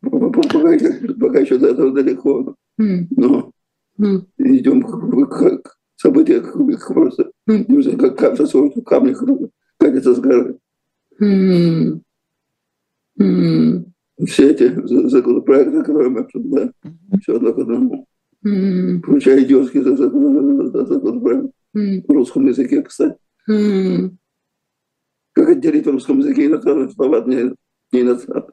[0.00, 2.54] Пока, еще, пока еще до этого далеко.
[2.78, 3.52] Но
[4.38, 6.40] идем к, к события
[6.86, 7.30] просто
[7.98, 8.46] как, как со
[8.82, 9.14] камни
[9.78, 10.58] катятся с горы.
[11.20, 12.00] Mm.
[13.18, 13.84] Mm.
[14.26, 14.74] Все эти
[15.08, 17.20] законопроекты, которые мы обсуждаем, mm.
[17.22, 18.06] все одно к одному.
[18.46, 18.98] Mm.
[18.98, 22.04] Включая идиотский законопроект mm.
[22.06, 23.16] в русском языке, кстати.
[23.50, 24.10] Mm.
[25.32, 27.52] Как отделить в русском языке иностранные слова от не,
[27.92, 28.52] не иностранных?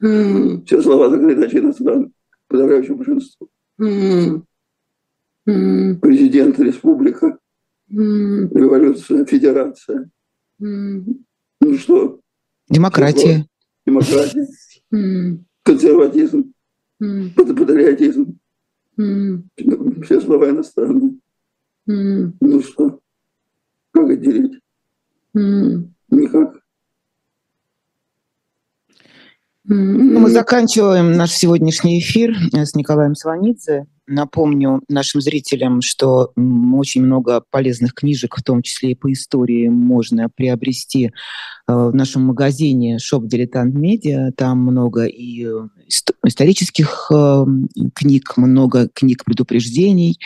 [0.00, 0.64] Mm.
[0.64, 2.10] Все слова так или иначе иностранные,
[2.46, 3.48] подавляющее большинство.
[3.80, 4.42] Mm.
[5.48, 5.94] Mm.
[5.96, 7.38] Президент, республика,
[7.90, 8.48] mm.
[8.54, 10.08] революция, федерация.
[10.60, 11.16] Mm.
[11.60, 12.20] Ну что?
[12.68, 13.44] Демократия.
[13.84, 14.46] Демократия.
[15.64, 16.52] Консерватизм.
[17.34, 18.38] Патриотизм.
[18.96, 21.18] Все слова иностранные.
[21.86, 23.00] Ну что?
[23.92, 24.60] Как отделить?
[25.34, 26.60] Никак.
[29.64, 33.86] Ну, мы заканчиваем наш сегодняшний эфир с Николаем Сванидзе.
[34.08, 40.28] Напомню нашим зрителям, что очень много полезных книжек, в том числе и по истории, можно
[40.28, 41.10] приобрести э,
[41.72, 44.32] в нашем магазине Shop Дилетант Медиа.
[44.36, 45.68] Там много и э,
[46.24, 47.44] исторических э,
[47.94, 50.18] книг, много книг предупреждений,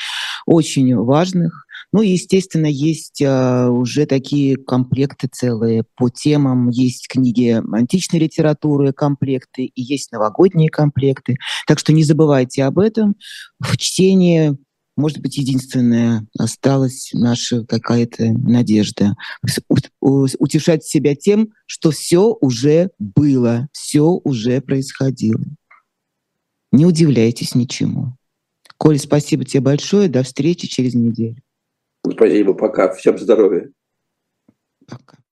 [0.46, 1.65] очень важных.
[1.96, 6.68] Ну и, естественно, есть а, уже такие комплекты целые по темам.
[6.68, 11.38] Есть книги античной литературы, комплекты, и есть новогодние комплекты.
[11.66, 13.16] Так что не забывайте об этом.
[13.60, 14.58] В чтении
[14.94, 19.14] может быть, единственная осталась наша какая-то надежда.
[20.02, 25.40] Утешать себя тем, что все уже было, все уже происходило.
[26.72, 28.18] Не удивляйтесь ничему.
[28.76, 30.10] Коль, спасибо тебе большое.
[30.10, 31.36] До встречи через неделю.
[32.12, 32.92] Спасибо, пока.
[32.92, 33.70] Всем здоровья.
[34.88, 35.25] Пока.